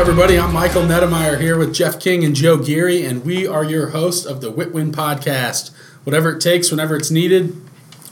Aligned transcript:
everybody? 0.00 0.38
I'm 0.38 0.54
Michael 0.54 0.80
Nettemeyer 0.80 1.38
here 1.38 1.58
with 1.58 1.74
Geoff 1.74 2.00
King 2.00 2.24
and 2.24 2.34
Joe 2.34 2.56
Geary, 2.56 3.04
and 3.04 3.22
we 3.22 3.46
are 3.46 3.62
your 3.62 3.90
hosts 3.90 4.24
of 4.24 4.40
the 4.40 4.50
WITWIN 4.50 4.92
Podcast. 4.92 5.72
Whatever 6.04 6.34
it 6.36 6.40
takes, 6.40 6.70
whenever 6.70 6.96
it's 6.96 7.10
needed, 7.10 7.54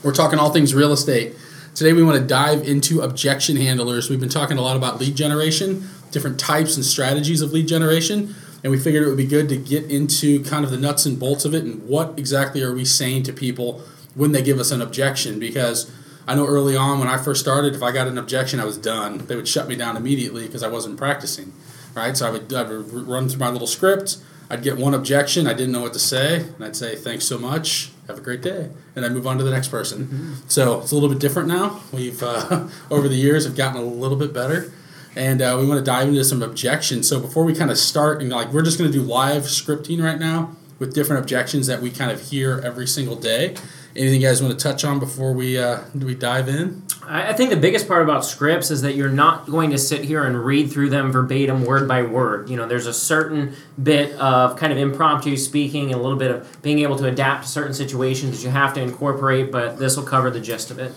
we're 0.03 0.13
talking 0.13 0.37
all 0.37 0.51
things 0.51 0.75
real 0.75 0.91
estate. 0.91 1.35
Today, 1.73 1.93
we 1.93 2.03
want 2.03 2.21
to 2.21 2.27
dive 2.27 2.61
into 2.61 3.01
objection 3.01 3.55
handlers. 3.55 4.07
We've 4.07 4.19
been 4.19 4.29
talking 4.29 4.59
a 4.59 4.61
lot 4.61 4.77
about 4.77 4.99
lead 4.99 5.15
generation, 5.15 5.89
different 6.11 6.39
types 6.39 6.75
and 6.75 6.85
strategies 6.85 7.41
of 7.41 7.53
lead 7.53 7.67
generation, 7.67 8.35
and 8.63 8.69
we 8.69 8.77
figured 8.77 9.01
it 9.01 9.07
would 9.07 9.17
be 9.17 9.25
good 9.25 9.49
to 9.49 9.57
get 9.57 9.85
into 9.85 10.43
kind 10.43 10.63
of 10.63 10.69
the 10.69 10.77
nuts 10.77 11.07
and 11.07 11.19
bolts 11.19 11.43
of 11.43 11.55
it 11.55 11.63
and 11.63 11.87
what 11.87 12.13
exactly 12.19 12.61
are 12.61 12.71
we 12.71 12.85
saying 12.85 13.23
to 13.23 13.33
people 13.33 13.81
when 14.13 14.31
they 14.31 14.43
give 14.43 14.59
us 14.59 14.69
an 14.69 14.79
objection 14.79 15.39
because 15.39 15.91
I 16.29 16.35
know 16.35 16.45
early 16.45 16.77
on 16.77 16.99
when 16.99 17.07
I 17.07 17.17
first 17.17 17.41
started, 17.41 17.73
if 17.73 17.81
I 17.81 17.91
got 17.91 18.07
an 18.07 18.19
objection, 18.19 18.59
I 18.59 18.65
was 18.65 18.77
done. 18.77 19.25
They 19.25 19.35
would 19.35 19.47
shut 19.47 19.67
me 19.67 19.75
down 19.75 19.97
immediately 19.97 20.45
because 20.45 20.61
I 20.61 20.67
wasn't 20.67 20.95
practicing, 20.95 21.51
right? 21.95 22.15
So 22.15 22.27
I 22.27 22.31
would, 22.31 22.53
I 22.53 22.63
would 22.63 23.07
run 23.07 23.29
through 23.29 23.39
my 23.39 23.49
little 23.49 23.67
script. 23.67 24.17
I'd 24.49 24.63
get 24.63 24.77
one 24.77 24.95
objection, 24.95 25.45
I 25.45 25.53
didn't 25.53 25.73
know 25.73 25.81
what 25.81 25.93
to 25.93 25.99
say, 25.99 26.37
and 26.37 26.65
I'd 26.65 26.75
say, 26.75 26.95
thanks 26.95 27.25
so 27.25 27.37
much, 27.37 27.91
have 28.07 28.17
a 28.17 28.21
great 28.21 28.41
day, 28.41 28.69
and 28.95 29.05
I'd 29.05 29.11
move 29.11 29.27
on 29.27 29.37
to 29.37 29.43
the 29.43 29.51
next 29.51 29.67
person. 29.67 30.05
Mm-hmm. 30.05 30.33
So 30.47 30.81
it's 30.81 30.91
a 30.91 30.95
little 30.95 31.09
bit 31.09 31.19
different 31.19 31.47
now. 31.47 31.81
We've, 31.93 32.21
uh, 32.23 32.67
over 32.91 33.07
the 33.07 33.15
years, 33.15 33.45
have 33.45 33.55
gotten 33.55 33.79
a 33.79 33.85
little 33.85 34.17
bit 34.17 34.33
better, 34.33 34.73
and 35.15 35.41
uh, 35.41 35.55
we 35.59 35.67
want 35.67 35.77
to 35.77 35.85
dive 35.85 36.07
into 36.07 36.23
some 36.23 36.41
objections. 36.41 37.07
So 37.07 37.19
before 37.19 37.43
we 37.43 37.53
kind 37.53 37.69
of 37.69 37.77
start, 37.77 38.21
and 38.21 38.31
like 38.31 38.51
we're 38.51 38.63
just 38.63 38.79
going 38.79 38.91
to 38.91 38.97
do 38.97 39.03
live 39.03 39.43
scripting 39.43 40.03
right 40.03 40.19
now 40.19 40.55
with 40.79 40.95
different 40.95 41.21
objections 41.21 41.67
that 41.67 41.81
we 41.81 41.91
kind 41.91 42.09
of 42.09 42.29
hear 42.29 42.59
every 42.63 42.87
single 42.87 43.15
day. 43.15 43.55
Anything 43.95 44.21
you 44.21 44.27
guys 44.27 44.41
want 44.41 44.57
to 44.57 44.63
touch 44.63 44.85
on 44.85 44.99
before 44.99 45.33
we 45.33 45.57
uh, 45.57 45.81
we 45.95 46.13
dive 46.13 46.47
in? 46.47 46.83
I 47.11 47.33
think 47.33 47.49
the 47.49 47.57
biggest 47.57 47.87
part 47.87 48.03
about 48.03 48.23
scripts 48.23 48.69
is 48.69 48.83
that 48.83 48.93
you're 48.93 49.09
not 49.09 49.47
going 49.47 49.71
to 49.71 49.79
sit 49.79 50.03
here 50.03 50.23
and 50.23 50.45
read 50.45 50.71
through 50.71 50.91
them 50.91 51.11
verbatim, 51.11 51.65
word 51.65 51.87
by 51.87 52.03
word. 52.03 52.51
You 52.51 52.55
know, 52.55 52.67
there's 52.67 52.85
a 52.85 52.93
certain 52.93 53.55
bit 53.81 54.13
of 54.19 54.57
kind 54.57 54.71
of 54.71 54.77
impromptu 54.77 55.35
speaking 55.35 55.85
and 55.85 55.95
a 55.95 55.97
little 55.97 56.19
bit 56.19 56.29
of 56.29 56.61
being 56.61 56.79
able 56.79 56.97
to 56.97 57.05
adapt 57.05 57.45
to 57.45 57.49
certain 57.49 57.73
situations 57.73 58.37
that 58.37 58.43
you 58.43 58.51
have 58.51 58.75
to 58.75 58.81
incorporate, 58.81 59.51
but 59.51 59.79
this 59.79 59.97
will 59.97 60.03
cover 60.03 60.29
the 60.29 60.39
gist 60.39 60.69
of 60.69 60.77
it. 60.77 60.93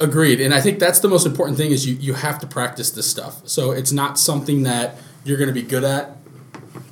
Agreed, 0.00 0.40
and 0.40 0.54
I 0.54 0.60
think 0.62 0.78
that's 0.78 1.00
the 1.00 1.08
most 1.08 1.26
important 1.26 1.58
thing 1.58 1.70
is 1.70 1.86
you 1.86 1.96
you 1.96 2.14
have 2.14 2.38
to 2.38 2.46
practice 2.46 2.90
this 2.90 3.10
stuff. 3.10 3.46
So 3.46 3.72
it's 3.72 3.92
not 3.92 4.18
something 4.18 4.62
that 4.62 4.96
you're 5.24 5.38
going 5.38 5.48
to 5.48 5.54
be 5.54 5.62
good 5.62 5.84
at 5.84 6.16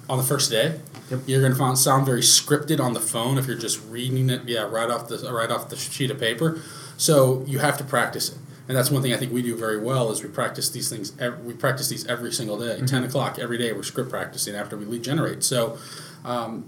on 0.09 0.19
the 0.19 0.25
first 0.25 0.51
day. 0.51 0.81
Yep. 1.11 1.21
You're 1.27 1.41
going 1.41 1.53
to 1.53 1.59
find 1.59 1.79
sound 1.79 2.07
very 2.07 2.23
scripted 2.23 2.81
on 2.81 2.95
the 2.95 3.01
phone 3.01 3.37
if 3.37 3.47
you're 3.47 3.59
just 3.59 3.81
reading 3.89 4.31
it, 4.31 4.49
yeah, 4.49 4.63
right 4.63 4.91
off 4.91 5.09
the 5.09 5.19
right 5.31 5.51
off 5.51 5.69
the 5.69 5.77
sheet 5.77 6.11
of 6.11 6.19
paper. 6.19 6.61
So 6.97 7.45
you 7.47 7.59
have 7.59 7.77
to 7.79 7.85
practice 7.85 8.31
it, 8.31 8.39
and 8.69 8.77
that's 8.77 8.91
one 8.91 9.03
thing 9.03 9.13
I 9.13 9.17
think 9.17 9.33
we 9.33 9.43
do 9.43 9.57
very 9.57 9.79
well 9.79 10.11
is 10.11 10.23
we 10.23 10.29
practice 10.29 10.71
these 10.71 10.89
things. 10.89 11.13
we 11.45 11.53
practice 11.55 11.89
these 11.89 12.07
every 12.07 12.33
single 12.33 12.59
day. 12.59 12.77
Mm-hmm. 12.77 12.87
Ten 12.87 13.05
o'clock 13.05 13.39
every 13.39 13.59
day. 13.59 13.73
We're 13.73 13.83
script 13.83 14.11
practicing 14.11 14.55
after 14.55 14.77
we 14.77 14.87
lead 14.87 15.05
generate. 15.05 15.43
So 15.43 15.79
um, 16.25 16.65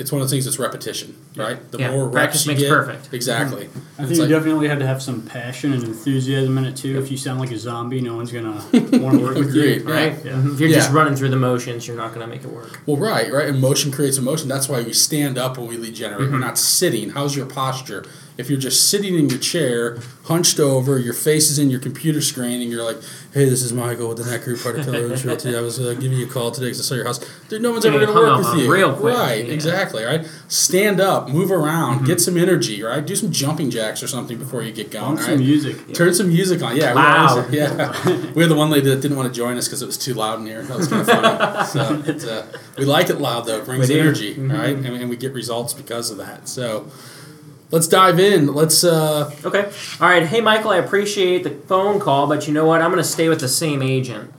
it's 0.00 0.10
one 0.10 0.22
of 0.22 0.28
the 0.28 0.32
things 0.32 0.46
that's 0.46 0.58
repetition, 0.58 1.14
right? 1.36 1.70
The 1.70 1.78
yeah. 1.78 1.90
more 1.90 2.08
practice 2.08 2.46
makes 2.46 2.60
get, 2.60 2.70
perfect. 2.70 3.12
Exactly. 3.12 3.68
I 3.98 4.06
think 4.06 4.14
you 4.14 4.20
like, 4.22 4.30
definitely 4.30 4.66
have 4.68 4.78
to 4.78 4.86
have 4.86 5.02
some 5.02 5.20
passion 5.20 5.74
and 5.74 5.84
enthusiasm 5.84 6.56
in 6.56 6.64
it 6.64 6.74
too. 6.74 6.98
If 6.98 7.10
you 7.10 7.18
sound 7.18 7.38
like 7.38 7.50
a 7.50 7.58
zombie, 7.58 8.00
no 8.00 8.16
one's 8.16 8.32
gonna 8.32 8.52
want 8.72 9.18
to 9.18 9.22
work 9.22 9.36
with 9.36 9.54
you, 9.54 9.84
right? 9.84 10.16
Yeah. 10.24 10.30
yeah. 10.32 10.52
If 10.52 10.58
you're 10.58 10.70
yeah. 10.70 10.76
just 10.76 10.90
running 10.90 11.16
through 11.16 11.28
the 11.28 11.36
motions, 11.36 11.86
you're 11.86 11.98
not 11.98 12.14
gonna 12.14 12.26
make 12.26 12.42
it 12.44 12.50
work. 12.50 12.80
Well, 12.86 12.96
right, 12.96 13.30
right. 13.30 13.50
Emotion 13.50 13.92
creates 13.92 14.16
emotion. 14.16 14.48
That's 14.48 14.70
why 14.70 14.80
we 14.80 14.94
stand 14.94 15.36
up 15.36 15.58
when 15.58 15.66
we 15.66 15.76
lead 15.76 15.94
generate. 15.94 16.22
Mm-hmm. 16.22 16.32
We're 16.32 16.38
not 16.38 16.56
sitting. 16.56 17.10
How's 17.10 17.36
your 17.36 17.44
posture? 17.44 18.06
If 18.40 18.50
you're 18.50 18.58
just 18.58 18.88
sitting 18.88 19.14
in 19.14 19.28
your 19.28 19.38
chair, 19.38 19.98
hunched 20.24 20.58
over, 20.58 20.98
your 20.98 21.12
face 21.12 21.50
is 21.50 21.58
in 21.58 21.70
your 21.70 21.80
computer 21.80 22.20
screen, 22.20 22.62
and 22.62 22.70
you're 22.70 22.84
like, 22.84 22.96
"Hey, 23.34 23.44
this 23.44 23.62
is 23.62 23.72
Michael 23.72 24.08
with 24.08 24.18
the 24.18 24.24
Nett 24.24 24.42
Group 24.42 24.60
Particular 24.60 25.08
Realty. 25.08 25.56
I 25.56 25.60
was 25.60 25.78
uh, 25.78 25.94
giving 25.94 26.18
you 26.18 26.26
a 26.26 26.28
call 26.28 26.50
today 26.50 26.66
because 26.66 26.80
I 26.80 26.84
saw 26.84 26.94
your 26.94 27.04
house. 27.04 27.18
Dude, 27.48 27.60
no 27.60 27.72
one's 27.72 27.84
ever 27.84 27.98
going 27.98 28.08
to 28.08 28.14
work 28.14 28.38
with 28.38 28.62
you. 28.62 28.72
Real 28.72 28.94
quick, 28.94 29.14
right? 29.14 29.44
Yeah. 29.44 29.52
Exactly. 29.52 30.04
Right. 30.04 30.26
Stand 30.48 31.00
up, 31.00 31.28
move 31.28 31.50
around, 31.50 31.96
mm-hmm. 31.96 32.06
get 32.06 32.20
some 32.20 32.36
energy. 32.36 32.82
Right. 32.82 33.04
Do 33.04 33.14
some 33.14 33.30
jumping 33.30 33.70
jacks 33.70 34.02
or 34.02 34.08
something 34.08 34.38
before 34.38 34.62
you 34.62 34.72
get 34.72 34.90
going. 34.90 35.16
Turn 35.16 35.26
some 35.26 35.38
music. 35.38 35.76
Yeah. 35.88 35.94
Turn 35.94 36.14
some 36.14 36.28
music 36.28 36.62
on. 36.62 36.76
Yeah. 36.76 36.94
Loud. 36.94 37.50
We 37.50 37.58
yeah. 37.58 38.32
we 38.34 38.42
had 38.42 38.50
the 38.50 38.56
one 38.56 38.70
lady 38.70 38.88
that 38.88 39.00
didn't 39.00 39.16
want 39.16 39.32
to 39.32 39.36
join 39.36 39.56
us 39.56 39.68
because 39.68 39.82
it 39.82 39.86
was 39.86 39.98
too 39.98 40.14
loud 40.14 40.40
in 40.40 40.46
here. 40.46 40.62
That 40.62 40.76
was 40.76 40.88
kind 40.88 41.02
of 41.02 41.06
funny. 41.08 42.18
so 42.18 42.30
uh, 42.30 42.58
we 42.78 42.84
like 42.84 43.10
it 43.10 43.20
loud 43.20 43.46
though. 43.46 43.58
It 43.58 43.64
brings 43.64 43.90
energy, 43.90 44.34
mm-hmm. 44.34 44.50
right? 44.50 44.76
And, 44.76 44.86
and 44.86 45.10
we 45.10 45.16
get 45.16 45.34
results 45.34 45.74
because 45.74 46.10
of 46.10 46.18
that. 46.18 46.48
So 46.48 46.90
let's 47.70 47.86
dive 47.86 48.18
in. 48.18 48.54
Let's. 48.54 48.84
Uh, 48.84 49.34
okay. 49.44 49.70
All 50.00 50.08
right. 50.08 50.26
Hey, 50.26 50.40
Michael, 50.40 50.70
I 50.70 50.76
appreciate 50.76 51.44
the 51.44 51.50
phone 51.50 52.00
call, 52.00 52.26
but 52.26 52.46
you 52.46 52.54
know 52.54 52.64
what? 52.64 52.82
I'm 52.82 52.90
going 52.90 53.02
to 53.02 53.08
stay 53.08 53.28
with 53.28 53.40
the 53.40 53.48
same 53.48 53.82
agent. 53.82 54.32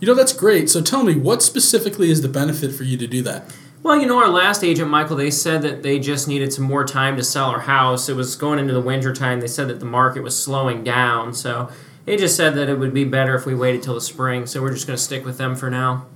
You 0.00 0.06
know, 0.06 0.14
that's 0.14 0.32
great. 0.32 0.70
So 0.70 0.80
tell 0.80 1.02
me, 1.02 1.14
what 1.14 1.42
specifically 1.42 2.10
is 2.10 2.22
the 2.22 2.28
benefit 2.28 2.72
for 2.72 2.84
you 2.84 2.96
to 2.98 3.06
do 3.06 3.22
that? 3.22 3.52
Well, 3.82 3.96
you 3.96 4.06
know, 4.06 4.18
our 4.18 4.28
last 4.28 4.62
agent, 4.62 4.90
Michael, 4.90 5.16
they 5.16 5.30
said 5.30 5.62
that 5.62 5.82
they 5.82 5.98
just 5.98 6.28
needed 6.28 6.52
some 6.52 6.64
more 6.64 6.84
time 6.84 7.16
to 7.16 7.24
sell 7.24 7.50
our 7.50 7.60
house. 7.60 8.08
It 8.08 8.16
was 8.16 8.36
going 8.36 8.58
into 8.58 8.74
the 8.74 8.80
winter 8.80 9.12
time. 9.12 9.40
They 9.40 9.46
said 9.46 9.68
that 9.68 9.80
the 9.80 9.86
market 9.86 10.22
was 10.22 10.40
slowing 10.40 10.84
down. 10.84 11.32
So 11.32 11.70
they 12.04 12.16
just 12.16 12.36
said 12.36 12.54
that 12.54 12.68
it 12.68 12.78
would 12.78 12.92
be 12.92 13.04
better 13.04 13.34
if 13.34 13.46
we 13.46 13.54
waited 13.54 13.82
till 13.82 13.94
the 13.94 14.00
spring. 14.00 14.46
So 14.46 14.60
we're 14.60 14.72
just 14.72 14.86
going 14.86 14.96
to 14.96 15.02
stick 15.02 15.24
with 15.24 15.38
them 15.38 15.56
for 15.56 15.70
now. 15.70 16.06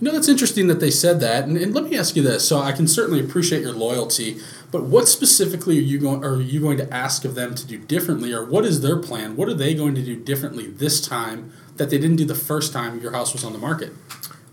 You 0.00 0.06
know, 0.06 0.12
that's 0.12 0.28
interesting 0.28 0.66
that 0.68 0.80
they 0.80 0.90
said 0.90 1.20
that. 1.20 1.44
And, 1.44 1.56
and 1.56 1.74
let 1.74 1.84
me 1.84 1.96
ask 1.96 2.16
you 2.16 2.22
this. 2.22 2.46
So 2.46 2.58
I 2.58 2.72
can 2.72 2.86
certainly 2.86 3.20
appreciate 3.20 3.62
your 3.62 3.72
loyalty, 3.72 4.38
but 4.70 4.84
what 4.84 5.08
specifically 5.08 5.78
are 5.78 5.82
you 5.82 5.98
going 5.98 6.24
are 6.24 6.40
you 6.40 6.60
going 6.60 6.78
to 6.78 6.92
ask 6.92 7.24
of 7.24 7.34
them 7.34 7.54
to 7.54 7.66
do 7.66 7.78
differently, 7.78 8.32
or 8.32 8.44
what 8.44 8.64
is 8.64 8.80
their 8.80 8.96
plan? 8.96 9.36
What 9.36 9.48
are 9.48 9.54
they 9.54 9.74
going 9.74 9.94
to 9.94 10.02
do 10.02 10.16
differently 10.16 10.66
this 10.66 11.00
time 11.00 11.52
that 11.76 11.90
they 11.90 11.98
didn't 11.98 12.16
do 12.16 12.24
the 12.24 12.34
first 12.34 12.72
time 12.72 13.00
your 13.00 13.12
house 13.12 13.32
was 13.32 13.44
on 13.44 13.52
the 13.52 13.58
market? 13.58 13.92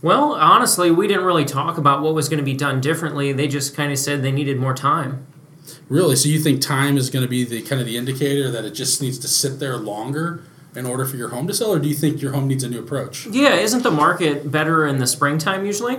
Well, 0.01 0.33
honestly, 0.33 0.91
we 0.91 1.07
didn't 1.07 1.23
really 1.23 1.45
talk 1.45 1.77
about 1.77 2.01
what 2.03 2.13
was 2.13 2.29
going 2.29 2.37
to 2.37 2.45
be 2.45 2.53
done 2.53 2.81
differently. 2.81 3.33
They 3.33 3.47
just 3.47 3.75
kind 3.75 3.91
of 3.91 3.97
said 3.97 4.21
they 4.21 4.31
needed 4.31 4.57
more 4.57 4.75
time. 4.75 5.25
Really? 5.89 6.15
So 6.15 6.29
you 6.29 6.39
think 6.39 6.61
time 6.61 6.97
is 6.97 7.09
going 7.09 7.23
to 7.23 7.29
be 7.29 7.43
the 7.43 7.61
kind 7.61 7.81
of 7.81 7.87
the 7.87 7.97
indicator 7.97 8.51
that 8.51 8.63
it 8.63 8.71
just 8.71 9.01
needs 9.01 9.17
to 9.19 9.27
sit 9.27 9.59
there 9.59 9.77
longer 9.77 10.43
in 10.77 10.85
order 10.85 11.05
for 11.05 11.17
your 11.17 11.29
home 11.29 11.47
to 11.47 11.53
sell, 11.53 11.73
or 11.73 11.79
do 11.79 11.89
you 11.89 11.95
think 11.95 12.21
your 12.21 12.33
home 12.33 12.47
needs 12.47 12.63
a 12.63 12.69
new 12.69 12.79
approach? 12.79 13.25
Yeah, 13.25 13.55
isn't 13.55 13.81
the 13.81 13.91
market 13.91 14.51
better 14.51 14.85
in 14.85 14.99
the 14.99 15.07
springtime 15.07 15.65
usually? 15.65 15.97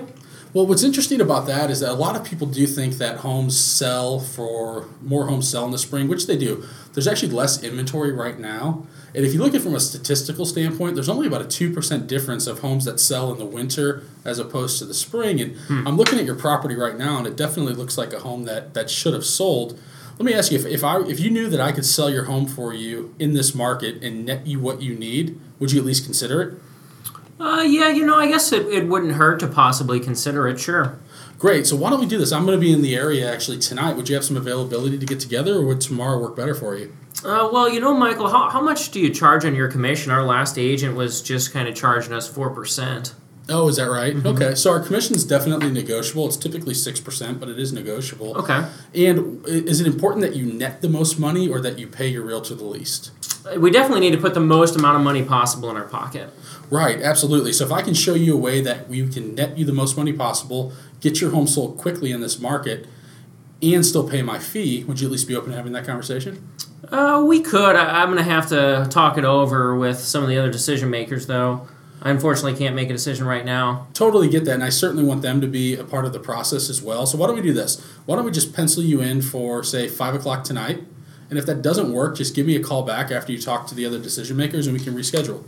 Well, 0.54 0.66
what's 0.66 0.82
interesting 0.82 1.20
about 1.20 1.46
that 1.46 1.70
is 1.70 1.80
that 1.80 1.90
a 1.90 1.94
lot 1.94 2.16
of 2.16 2.24
people 2.24 2.46
do 2.46 2.66
think 2.66 2.94
that 2.94 3.18
homes 3.18 3.58
sell 3.58 4.18
for 4.18 4.86
more 5.02 5.26
homes 5.26 5.50
sell 5.50 5.66
in 5.66 5.72
the 5.72 5.78
spring, 5.78 6.08
which 6.08 6.26
they 6.26 6.38
do. 6.38 6.64
There's 6.94 7.06
actually 7.06 7.32
less 7.32 7.62
inventory 7.62 8.12
right 8.12 8.38
now. 8.38 8.86
And 9.14 9.26
if 9.26 9.34
you 9.34 9.40
look 9.40 9.50
at 9.50 9.56
it 9.56 9.62
from 9.62 9.74
a 9.74 9.80
statistical 9.80 10.46
standpoint, 10.46 10.94
there's 10.94 11.08
only 11.08 11.26
about 11.26 11.42
a 11.42 11.44
2% 11.44 12.06
difference 12.06 12.46
of 12.46 12.60
homes 12.60 12.84
that 12.86 12.98
sell 12.98 13.30
in 13.32 13.38
the 13.38 13.44
winter 13.44 14.04
as 14.24 14.38
opposed 14.38 14.78
to 14.78 14.84
the 14.84 14.94
spring. 14.94 15.40
And 15.40 15.56
hmm. 15.56 15.86
I'm 15.86 15.96
looking 15.96 16.18
at 16.18 16.24
your 16.24 16.34
property 16.34 16.76
right 16.76 16.96
now, 16.96 17.18
and 17.18 17.26
it 17.26 17.36
definitely 17.36 17.74
looks 17.74 17.98
like 17.98 18.12
a 18.12 18.20
home 18.20 18.44
that, 18.44 18.74
that 18.74 18.90
should 18.90 19.14
have 19.14 19.24
sold. 19.24 19.78
Let 20.18 20.24
me 20.24 20.34
ask 20.34 20.50
you 20.50 20.58
if, 20.58 20.66
if 20.66 20.82
I 20.82 21.00
if 21.02 21.20
you 21.20 21.30
knew 21.30 21.48
that 21.48 21.60
I 21.60 21.70
could 21.70 21.86
sell 21.86 22.10
your 22.10 22.24
home 22.24 22.46
for 22.46 22.74
you 22.74 23.14
in 23.20 23.34
this 23.34 23.54
market 23.54 24.02
and 24.02 24.26
net 24.26 24.46
you 24.48 24.58
what 24.58 24.82
you 24.82 24.94
need, 24.96 25.40
would 25.60 25.70
you 25.70 25.78
at 25.78 25.86
least 25.86 26.04
consider 26.04 26.42
it? 26.42 26.54
Uh, 27.40 27.62
yeah, 27.62 27.88
you 27.88 28.04
know, 28.04 28.16
I 28.16 28.26
guess 28.26 28.50
it, 28.50 28.66
it 28.66 28.88
wouldn't 28.88 29.12
hurt 29.12 29.38
to 29.40 29.46
possibly 29.46 30.00
consider 30.00 30.48
it, 30.48 30.58
sure. 30.58 30.98
Great. 31.38 31.68
So 31.68 31.76
why 31.76 31.90
don't 31.90 32.00
we 32.00 32.06
do 32.06 32.18
this? 32.18 32.32
I'm 32.32 32.44
going 32.44 32.58
to 32.58 32.60
be 32.60 32.72
in 32.72 32.82
the 32.82 32.96
area 32.96 33.32
actually 33.32 33.58
tonight. 33.58 33.94
Would 33.94 34.08
you 34.08 34.16
have 34.16 34.24
some 34.24 34.36
availability 34.36 34.98
to 34.98 35.06
get 35.06 35.20
together, 35.20 35.54
or 35.54 35.66
would 35.66 35.80
tomorrow 35.80 36.18
work 36.18 36.34
better 36.34 36.54
for 36.54 36.74
you? 36.74 36.92
Uh, 37.24 37.48
well, 37.52 37.68
you 37.68 37.78
know, 37.78 37.94
Michael, 37.94 38.28
how, 38.28 38.50
how 38.50 38.60
much 38.60 38.90
do 38.90 38.98
you 38.98 39.14
charge 39.14 39.44
on 39.44 39.54
your 39.54 39.68
commission? 39.68 40.10
Our 40.10 40.24
last 40.24 40.58
agent 40.58 40.96
was 40.96 41.22
just 41.22 41.52
kind 41.52 41.68
of 41.68 41.76
charging 41.76 42.12
us 42.12 42.28
4%. 42.28 43.12
Oh, 43.48 43.68
is 43.68 43.76
that 43.76 43.84
right? 43.84 44.14
Mm-hmm. 44.14 44.26
Okay. 44.26 44.54
So 44.54 44.70
our 44.70 44.80
commission 44.80 45.16
is 45.16 45.24
definitely 45.24 45.70
negotiable. 45.70 46.26
It's 46.26 46.36
typically 46.36 46.74
6%, 46.74 47.40
but 47.40 47.48
it 47.48 47.58
is 47.58 47.72
negotiable. 47.72 48.36
Okay. 48.36 48.68
And 48.94 49.44
is 49.46 49.80
it 49.80 49.86
important 49.86 50.22
that 50.22 50.36
you 50.36 50.52
net 50.52 50.82
the 50.82 50.88
most 50.88 51.18
money 51.18 51.48
or 51.48 51.60
that 51.60 51.78
you 51.78 51.86
pay 51.86 52.08
your 52.08 52.24
realtor 52.24 52.54
the 52.54 52.64
least? 52.64 53.10
We 53.56 53.70
definitely 53.70 54.00
need 54.00 54.14
to 54.14 54.20
put 54.20 54.34
the 54.34 54.40
most 54.40 54.76
amount 54.76 54.96
of 54.96 55.02
money 55.02 55.24
possible 55.24 55.70
in 55.70 55.76
our 55.76 55.86
pocket. 55.88 56.30
Right, 56.70 57.00
absolutely. 57.00 57.52
So 57.54 57.64
if 57.64 57.72
I 57.72 57.80
can 57.80 57.94
show 57.94 58.14
you 58.14 58.34
a 58.34 58.38
way 58.38 58.60
that 58.60 58.88
we 58.88 59.08
can 59.08 59.34
net 59.34 59.56
you 59.56 59.64
the 59.64 59.72
most 59.72 59.96
money 59.96 60.12
possible, 60.12 60.72
get 61.00 61.20
your 61.20 61.30
home 61.30 61.46
sold 61.46 61.78
quickly 61.78 62.12
in 62.12 62.20
this 62.20 62.38
market, 62.38 62.86
and 63.62 63.84
still 63.84 64.08
pay 64.08 64.22
my 64.22 64.38
fee, 64.38 64.84
would 64.84 65.00
you 65.00 65.06
at 65.06 65.12
least 65.12 65.26
be 65.26 65.34
open 65.34 65.50
to 65.50 65.56
having 65.56 65.72
that 65.72 65.86
conversation? 65.86 66.46
Uh, 66.90 67.24
we 67.26 67.40
could. 67.40 67.74
I, 67.74 68.02
am 68.02 68.12
going 68.12 68.18
to 68.18 68.30
have 68.30 68.48
to 68.50 68.86
talk 68.90 69.18
it 69.18 69.24
over 69.24 69.74
with 69.74 69.98
some 69.98 70.22
of 70.22 70.28
the 70.28 70.38
other 70.38 70.50
decision 70.50 70.90
makers, 70.90 71.26
though. 71.26 71.66
I 72.00 72.10
unfortunately 72.10 72.56
can't 72.56 72.76
make 72.76 72.90
a 72.90 72.92
decision 72.92 73.26
right 73.26 73.44
now. 73.44 73.88
Totally 73.92 74.28
get 74.28 74.44
that, 74.44 74.54
and 74.54 74.64
I 74.64 74.68
certainly 74.68 75.04
want 75.04 75.22
them 75.22 75.40
to 75.40 75.46
be 75.46 75.76
a 75.76 75.84
part 75.84 76.04
of 76.04 76.12
the 76.12 76.20
process 76.20 76.70
as 76.70 76.80
well. 76.80 77.06
So 77.06 77.18
why 77.18 77.26
don't 77.26 77.36
we 77.36 77.42
do 77.42 77.52
this? 77.52 77.84
Why 78.06 78.16
don't 78.16 78.24
we 78.24 78.30
just 78.30 78.54
pencil 78.54 78.82
you 78.82 79.00
in 79.00 79.20
for 79.20 79.64
say 79.64 79.88
five 79.88 80.14
o'clock 80.14 80.44
tonight? 80.44 80.84
And 81.30 81.38
if 81.38 81.44
that 81.46 81.60
doesn't 81.60 81.92
work, 81.92 82.16
just 82.16 82.34
give 82.34 82.46
me 82.46 82.56
a 82.56 82.62
call 82.62 82.84
back 82.84 83.10
after 83.10 83.32
you 83.32 83.40
talk 83.40 83.66
to 83.66 83.74
the 83.74 83.84
other 83.84 83.98
decision 83.98 84.36
makers, 84.36 84.66
and 84.66 84.78
we 84.78 84.82
can 84.82 84.94
reschedule. 84.94 85.44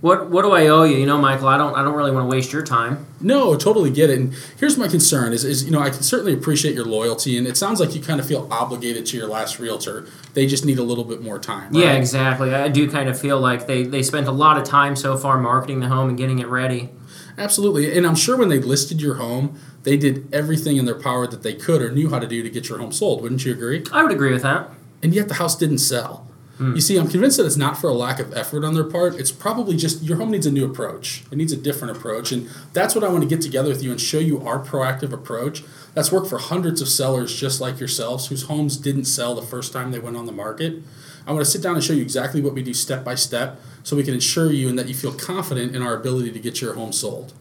What 0.00 0.30
what 0.30 0.42
do 0.42 0.52
I 0.52 0.68
owe 0.68 0.84
you? 0.84 0.96
You 0.96 1.06
know, 1.06 1.18
Michael, 1.18 1.48
I 1.48 1.58
don't 1.58 1.74
I 1.76 1.82
don't 1.82 1.94
really 1.94 2.10
want 2.10 2.24
to 2.24 2.34
waste 2.34 2.52
your 2.52 2.62
time. 2.62 3.06
No, 3.20 3.54
totally 3.54 3.90
get 3.90 4.08
it. 4.08 4.18
And 4.18 4.34
here's 4.58 4.78
my 4.78 4.88
concern: 4.88 5.34
is, 5.34 5.44
is 5.44 5.64
you 5.64 5.70
know 5.70 5.80
I 5.80 5.90
can 5.90 6.02
certainly 6.02 6.32
appreciate 6.32 6.74
your 6.74 6.86
loyalty, 6.86 7.36
and 7.36 7.46
it 7.46 7.58
sounds 7.58 7.80
like 7.80 7.94
you 7.94 8.00
kind 8.00 8.18
of 8.18 8.26
feel 8.26 8.48
obligated 8.50 9.04
to 9.06 9.16
your 9.18 9.26
last 9.26 9.58
realtor. 9.58 10.06
They 10.32 10.46
just 10.46 10.64
need 10.64 10.78
a 10.78 10.82
little 10.82 11.04
bit 11.04 11.20
more 11.20 11.38
time. 11.38 11.74
Yeah, 11.74 11.92
exactly. 11.92 12.54
I 12.54 12.68
do 12.68 12.90
kind 12.90 13.10
of 13.10 13.20
feel 13.20 13.38
like 13.38 13.66
they 13.66 13.82
they 13.82 14.02
spent 14.02 14.26
a 14.26 14.32
lot 14.32 14.56
of 14.56 14.64
time 14.64 14.96
so 14.96 15.18
far 15.18 15.38
marketing 15.38 15.80
the 15.80 15.88
home 15.88 16.08
and 16.08 16.16
getting 16.16 16.38
it 16.38 16.46
ready. 16.48 16.88
Absolutely. 17.36 17.96
And 17.96 18.06
I'm 18.06 18.16
sure 18.16 18.36
when 18.36 18.48
they 18.48 18.58
listed 18.58 19.00
your 19.02 19.14
home, 19.14 19.58
they 19.82 19.96
did 19.96 20.32
everything 20.32 20.76
in 20.76 20.84
their 20.84 20.98
power 20.98 21.26
that 21.26 21.42
they 21.42 21.54
could 21.54 21.82
or 21.82 21.90
knew 21.90 22.10
how 22.10 22.18
to 22.18 22.26
do 22.26 22.42
to 22.42 22.50
get 22.50 22.68
your 22.68 22.78
home 22.78 22.92
sold. 22.92 23.22
Wouldn't 23.22 23.44
you 23.44 23.52
agree? 23.52 23.84
I 23.92 24.02
would 24.02 24.12
agree 24.12 24.32
with 24.32 24.42
that. 24.42 24.70
And 25.02 25.14
yet 25.14 25.28
the 25.28 25.34
house 25.34 25.56
didn't 25.56 25.78
sell. 25.78 26.29
Hmm. 26.60 26.74
You 26.74 26.82
see, 26.82 26.98
I'm 26.98 27.08
convinced 27.08 27.38
that 27.38 27.46
it's 27.46 27.56
not 27.56 27.78
for 27.78 27.88
a 27.88 27.94
lack 27.94 28.20
of 28.20 28.36
effort 28.36 28.64
on 28.64 28.74
their 28.74 28.84
part. 28.84 29.14
It's 29.14 29.32
probably 29.32 29.78
just 29.78 30.02
your 30.02 30.18
home 30.18 30.30
needs 30.30 30.44
a 30.44 30.50
new 30.50 30.66
approach. 30.66 31.24
It 31.32 31.38
needs 31.38 31.52
a 31.52 31.56
different 31.56 31.96
approach. 31.96 32.32
And 32.32 32.50
that's 32.74 32.94
what 32.94 33.02
I 33.02 33.08
want 33.08 33.22
to 33.22 33.28
get 33.28 33.40
together 33.40 33.70
with 33.70 33.82
you 33.82 33.90
and 33.90 33.98
show 33.98 34.18
you 34.18 34.46
our 34.46 34.62
proactive 34.62 35.10
approach 35.10 35.64
that's 35.94 36.12
worked 36.12 36.28
for 36.28 36.36
hundreds 36.36 36.82
of 36.82 36.88
sellers 36.88 37.34
just 37.34 37.62
like 37.62 37.80
yourselves 37.80 38.26
whose 38.26 38.42
homes 38.42 38.76
didn't 38.76 39.06
sell 39.06 39.34
the 39.34 39.40
first 39.40 39.72
time 39.72 39.90
they 39.90 39.98
went 39.98 40.18
on 40.18 40.26
the 40.26 40.32
market. 40.32 40.82
I 41.26 41.32
want 41.32 41.46
to 41.46 41.50
sit 41.50 41.62
down 41.62 41.76
and 41.76 41.82
show 41.82 41.94
you 41.94 42.02
exactly 42.02 42.42
what 42.42 42.52
we 42.52 42.62
do 42.62 42.74
step 42.74 43.04
by 43.04 43.14
step 43.14 43.58
so 43.82 43.96
we 43.96 44.04
can 44.04 44.12
ensure 44.12 44.52
you 44.52 44.68
and 44.68 44.78
that 44.78 44.86
you 44.86 44.94
feel 44.94 45.14
confident 45.14 45.74
in 45.74 45.80
our 45.80 45.96
ability 45.96 46.30
to 46.30 46.38
get 46.38 46.60
your 46.60 46.74
home 46.74 46.92
sold. 46.92 47.32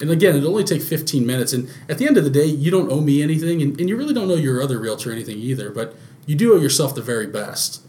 And 0.00 0.10
again, 0.10 0.34
it'll 0.34 0.50
only 0.50 0.64
take 0.64 0.82
15 0.82 1.24
minutes. 1.24 1.52
And 1.52 1.70
at 1.88 1.98
the 1.98 2.06
end 2.06 2.16
of 2.16 2.24
the 2.24 2.30
day, 2.30 2.46
you 2.46 2.72
don't 2.72 2.90
owe 2.90 3.00
me 3.00 3.22
anything, 3.22 3.62
and, 3.62 3.78
and 3.78 3.88
you 3.88 3.96
really 3.96 4.12
don't 4.12 4.30
owe 4.30 4.34
your 4.34 4.60
other 4.60 4.80
realtor 4.80 5.12
anything 5.12 5.38
either, 5.38 5.70
but 5.70 5.94
you 6.26 6.34
do 6.34 6.52
owe 6.52 6.60
yourself 6.60 6.96
the 6.96 7.02
very 7.02 7.28
best. 7.28 7.85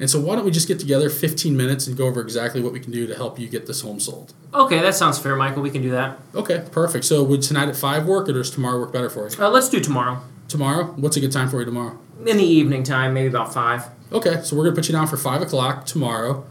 And 0.00 0.08
so, 0.10 0.18
why 0.18 0.34
don't 0.34 0.44
we 0.46 0.50
just 0.50 0.66
get 0.66 0.80
together 0.80 1.10
15 1.10 1.56
minutes 1.56 1.86
and 1.86 1.96
go 1.96 2.06
over 2.06 2.20
exactly 2.20 2.62
what 2.62 2.72
we 2.72 2.80
can 2.80 2.90
do 2.90 3.06
to 3.06 3.14
help 3.14 3.38
you 3.38 3.48
get 3.48 3.66
this 3.66 3.82
home 3.82 4.00
sold? 4.00 4.32
Okay, 4.54 4.80
that 4.80 4.94
sounds 4.94 5.18
fair, 5.18 5.36
Michael. 5.36 5.62
We 5.62 5.70
can 5.70 5.82
do 5.82 5.90
that. 5.90 6.18
Okay, 6.34 6.64
perfect. 6.72 7.04
So, 7.04 7.22
would 7.22 7.42
tonight 7.42 7.68
at 7.68 7.76
5 7.76 8.06
work, 8.06 8.28
or 8.28 8.32
does 8.32 8.50
tomorrow 8.50 8.80
work 8.80 8.92
better 8.92 9.10
for 9.10 9.28
you? 9.28 9.44
Uh, 9.44 9.50
let's 9.50 9.68
do 9.68 9.78
tomorrow 9.78 10.22
Tomorrow? 10.48 10.86
What's 10.96 11.16
a 11.16 11.20
good 11.20 11.30
time 11.30 11.48
for 11.48 11.60
you 11.60 11.64
tomorrow? 11.66 11.96
in 12.26 12.36
the 12.36 12.44
evening 12.44 12.82
time, 12.82 13.14
maybe 13.14 13.28
about 13.28 13.52
five. 13.54 13.88
Okay, 14.12 14.42
so 14.42 14.56
we're 14.56 14.64
gonna 14.64 14.76
put 14.76 14.88
you 14.88 14.92
down 14.92 15.06
for 15.06 15.16
five 15.16 15.40
o'clock 15.40 15.86
tomorrow, 15.86 16.44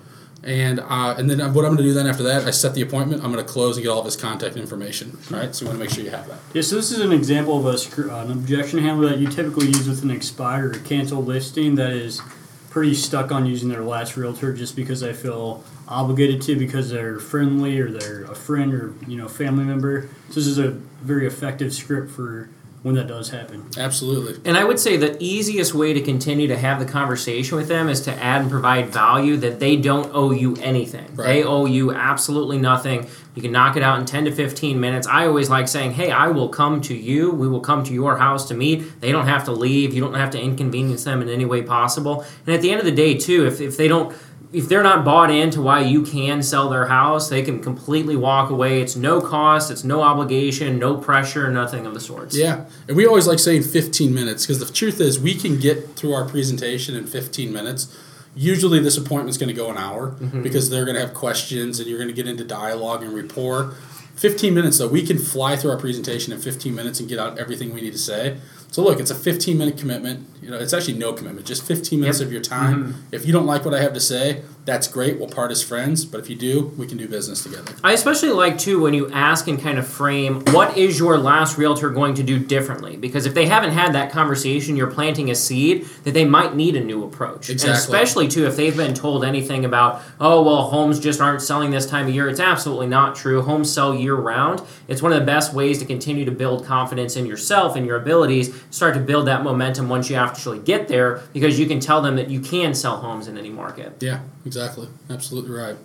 and 0.44 0.80
uh, 0.80 1.16
and 1.18 1.30
then 1.30 1.40
what 1.54 1.66
I'm 1.66 1.72
gonna 1.76 1.84
do 1.84 1.94
then 1.94 2.08
after 2.08 2.24
that, 2.24 2.48
I 2.48 2.52
set 2.52 2.74
the 2.74 2.82
appointment. 2.82 3.24
I'm 3.24 3.32
gonna 3.32 3.44
close 3.44 3.78
and 3.78 3.84
get 3.84 3.90
all 3.90 4.00
of 4.00 4.06
his 4.06 4.16
contact 4.16 4.56
information. 4.56 5.18
Right, 5.30 5.54
so 5.54 5.66
you 5.66 5.70
want 5.70 5.80
to 5.80 5.86
make 5.86 5.94
sure 5.94 6.04
you 6.04 6.10
have 6.12 6.28
that. 6.28 6.40
Yeah, 6.54 6.62
so 6.62 6.76
this 6.78 6.92
is 6.92 7.02
an 7.02 7.12
example 7.12 7.58
of 7.60 7.66
a 7.66 8.12
uh, 8.12 8.24
an 8.24 8.32
objection 8.32 8.80
handler 8.80 9.10
that 9.10 9.20
you 9.20 9.28
typically 9.28 9.68
use 9.68 9.88
with 9.88 10.02
an 10.04 10.12
expired 10.12 10.76
or 10.78 10.80
canceled 10.80 11.28
listing 11.28 11.76
that 11.76 11.92
is 11.92 12.22
pretty 12.70 12.94
stuck 12.94 13.32
on 13.32 13.46
using 13.46 13.70
their 13.70 13.84
last 13.84 14.16
realtor 14.16 14.54
just 14.54 14.76
because 14.76 15.04
I 15.04 15.14
feel 15.14 15.64
obligated 15.88 16.42
to 16.44 16.56
because 16.56 16.90
they're 16.90 17.20
friendly 17.20 17.80
or 17.80 17.92
they're 17.92 18.24
a 18.26 18.36
friend 18.36 18.74
or 18.74 18.94
you 19.08 19.18
know 19.18 19.28
family 19.28 19.64
member. 19.64 20.10
So 20.30 20.36
this 20.36 20.48
is 20.48 20.60
a 20.60 20.70
very 21.02 21.26
effective 21.26 21.74
script 21.74 22.12
for 22.12 22.50
when 22.82 22.96
that 22.96 23.08
does 23.08 23.30
happen. 23.30 23.70
Absolutely. 23.78 24.40
And 24.46 24.58
I 24.58 24.64
would 24.64 24.80
say 24.80 24.96
the 24.96 25.18
easiest 25.20 25.74
way 25.74 25.92
to 25.92 26.02
continue 26.02 26.48
to 26.48 26.58
have 26.58 26.80
the 26.80 26.86
conversation 26.86 27.58
with 27.58 27.68
them 27.68 27.90
is 27.90 28.00
to 28.02 28.14
add 28.14 28.42
and 28.42 28.50
provide 28.50 28.90
value 28.90 29.36
that 29.38 29.60
they 29.60 29.76
don't 29.76 30.10
owe 30.14 30.32
you 30.32 30.56
anything. 30.62 31.16
Right. 31.16 31.26
They 31.26 31.44
owe 31.44 31.66
you 31.66 31.92
absolutely 31.92 32.58
nothing. 32.58 33.08
You 33.36 33.42
can 33.42 33.52
knock 33.52 33.76
it 33.76 33.84
out 33.84 34.00
in 34.00 34.06
10 34.06 34.26
to 34.26 34.32
15 34.32 34.80
minutes. 34.80 35.08
I 35.08 35.28
always 35.28 35.50
like 35.50 35.68
saying, 35.68 35.92
hey, 35.92 36.12
I 36.12 36.30
will 36.30 36.50
come 36.50 36.80
to 36.82 36.96
you. 36.96 37.32
We 37.32 37.48
will 37.48 37.60
come 37.60 37.84
to 37.84 37.94
your 37.94 38.18
house 38.18 38.48
to 38.48 38.54
meet. 38.54 39.02
They 39.02 39.12
don't 39.12 39.28
have 39.28 39.44
to 39.46 39.52
leave. 39.52 39.94
You 39.94 40.02
don't 40.02 40.16
have 40.16 40.32
to 40.32 40.42
inconvenience 40.42 41.04
them 41.04 41.22
in 41.22 41.30
any 41.30 41.46
way 41.46 41.62
possible. 41.62 42.26
And 42.46 42.56
at 42.56 42.62
the 42.62 42.72
end 42.72 42.80
of 42.80 42.86
the 42.86 42.92
day, 42.92 43.18
too, 43.18 43.46
if, 43.46 43.60
if 43.60 43.76
they 43.76 43.88
don't 43.88 44.16
if 44.52 44.68
they're 44.68 44.84
not 44.84 45.06
bought 45.06 45.30
into 45.30 45.62
why 45.62 45.82
you 45.82 46.02
can 46.04 46.42
sell 46.42 46.70
their 46.70 46.88
house, 46.88 47.30
they 47.30 47.44
can 47.44 47.62
completely 47.62 48.16
walk 48.16 48.50
away. 48.50 48.82
It's 48.82 48.96
no 48.96 49.22
cost, 49.22 49.70
it's 49.70 49.84
no 49.84 50.02
obligation, 50.02 50.80
no 50.80 50.98
pressure, 50.98 51.52
nothing 51.52 51.86
of 51.86 51.94
the 51.94 52.00
sorts. 52.00 52.36
Yeah, 52.36 52.66
and 52.88 52.98
we 52.98 53.06
always 53.06 53.28
like 53.28 53.40
saying 53.40 53.64
15 53.64 54.14
minutes 54.14 54.46
because 54.46 54.60
the 54.60 54.72
truth 54.74 55.00
is 55.00 55.20
we 55.20 55.36
can 55.36 55.60
get 55.60 55.96
through 55.96 56.14
our 56.14 56.28
presentation 56.28 56.96
in 56.96 57.06
15 57.06 57.54
minutes. 57.54 57.96
Usually, 58.36 58.80
this 58.80 58.98
appointment's 58.98 59.38
going 59.38 59.50
to 59.50 59.56
go 59.56 59.70
an 59.70 59.78
hour 59.78 60.12
mm-hmm. 60.12 60.42
because 60.42 60.70
they're 60.70 60.86
going 60.86 60.96
to 60.96 61.02
have 61.02 61.14
questions 61.14 61.80
and 61.80 61.88
you're 61.88 61.98
going 61.98 62.10
to 62.10 62.14
get 62.14 62.28
into 62.28 62.44
dialogue 62.44 63.04
and 63.04 63.14
rapport. 63.14 63.76
15 64.16 64.54
minutes 64.54 64.78
though, 64.80 64.88
we 64.88 65.06
can 65.06 65.18
fly 65.18 65.56
through 65.56 65.72
our 65.72 65.78
presentation 65.78 66.34
in 66.34 66.40
15 66.40 66.76
minutes 66.76 67.00
and 67.00 67.08
get 67.08 67.20
out 67.20 67.40
everything 67.40 67.74
we 67.74 67.82
need 67.82 67.94
to 67.94 68.00
say. 68.00 68.38
So 68.72 68.84
look, 68.84 69.00
it's 69.00 69.12
a 69.12 69.16
15 69.16 69.58
minute 69.58 69.78
commitment. 69.78 70.28
You 70.42 70.50
know, 70.50 70.58
it's 70.58 70.74
actually 70.74 70.94
no 70.98 71.14
commitment, 71.14 71.46
just 71.46 71.64
15 71.66 72.00
minutes 72.00 72.20
Yep. 72.20 72.26
of 72.28 72.32
your 72.32 72.42
time. 72.42 72.84
Mm-hmm. 72.94 73.00
If 73.12 73.26
you 73.26 73.34
don't 73.34 73.46
like 73.46 73.66
what 73.66 73.74
I 73.74 73.82
have 73.82 73.94
to 73.94 74.00
say, 74.00 74.42
that's 74.66 74.88
great. 74.88 75.18
We'll 75.20 75.30
part 75.30 75.52
as 75.52 75.64
friends. 75.64 76.06
But 76.06 76.20
if 76.20 76.30
you 76.30 76.36
do, 76.36 76.74
we 76.78 76.86
can 76.86 76.98
do 76.98 77.08
business 77.08 77.42
together. 77.44 77.74
I 77.84 77.94
especially 77.94 78.30
like 78.30 78.58
too 78.60 78.80
when 78.82 78.94
you 78.94 79.10
ask 79.12 79.48
and 79.48 79.60
kind 79.60 79.80
of 79.80 79.88
frame 79.88 80.42
what 80.52 80.78
is 80.78 81.00
your 81.00 81.18
last 81.18 81.58
realtor 81.58 81.90
going 81.90 82.14
to 82.16 82.24
do 82.24 82.38
differently 82.40 82.96
because 82.98 83.26
if 83.26 83.34
they 83.34 83.46
haven't 83.48 83.72
had 83.72 83.94
that 83.94 84.12
conversation 84.12 84.76
you're 84.76 84.92
planting 84.92 85.30
a 85.32 85.36
seed 85.36 85.86
that 86.04 86.14
they 86.14 86.26
might 86.26 86.56
need 86.56 86.76
a 86.76 86.84
new 86.84 87.04
approach 87.04 87.50
Exactly. 87.50 87.70
and 87.72 87.78
especially 87.80 88.28
too 88.28 88.46
if 88.46 88.56
they've 88.56 88.76
been 88.76 88.94
told 88.94 89.24
anything 89.26 89.66
about 89.66 90.02
oh 90.20 90.44
well 90.44 90.64
homes 90.70 91.00
just 91.00 91.20
aren't 91.22 91.42
selling 91.42 91.72
this 91.72 91.86
time 91.86 92.08
of 92.08 92.14
year 92.14 92.28
it's 92.30 92.40
absolutely 92.40 92.88
not 92.88 93.16
true 93.16 93.42
homes 93.42 93.72
sell 93.74 93.94
year 93.96 94.16
round 94.16 94.62
it's 94.88 95.02
one 95.02 95.12
of 95.14 95.20
the 95.20 95.26
best 95.26 95.54
ways 95.54 95.80
to 95.80 95.86
continue 95.86 96.26
to 96.26 96.32
build 96.32 96.66
confidence 96.66 97.16
in 97.16 97.26
yourself 97.26 97.76
and 97.76 97.86
your 97.86 97.98
abilities 97.98 98.54
start 98.70 98.94
to 98.94 99.00
build 99.00 99.26
that 99.28 99.44
momentum 99.44 99.90
once 99.90 100.10
you 100.10 100.16
actually 100.30 100.60
get 100.60 100.88
there 100.88 101.24
because 101.34 101.60
you 101.60 101.66
can 101.66 101.80
tell 101.80 102.02
them 102.02 102.16
that 102.16 102.30
you 102.30 102.40
can 102.40 102.74
sell 102.74 102.98
homes 102.98 103.28
in 103.28 103.38
any 103.38 103.50
market 103.50 103.94
Yeah, 104.00 104.22
exactly. 104.46 104.88
Absolutely 105.10 105.52
right. 105.52 105.76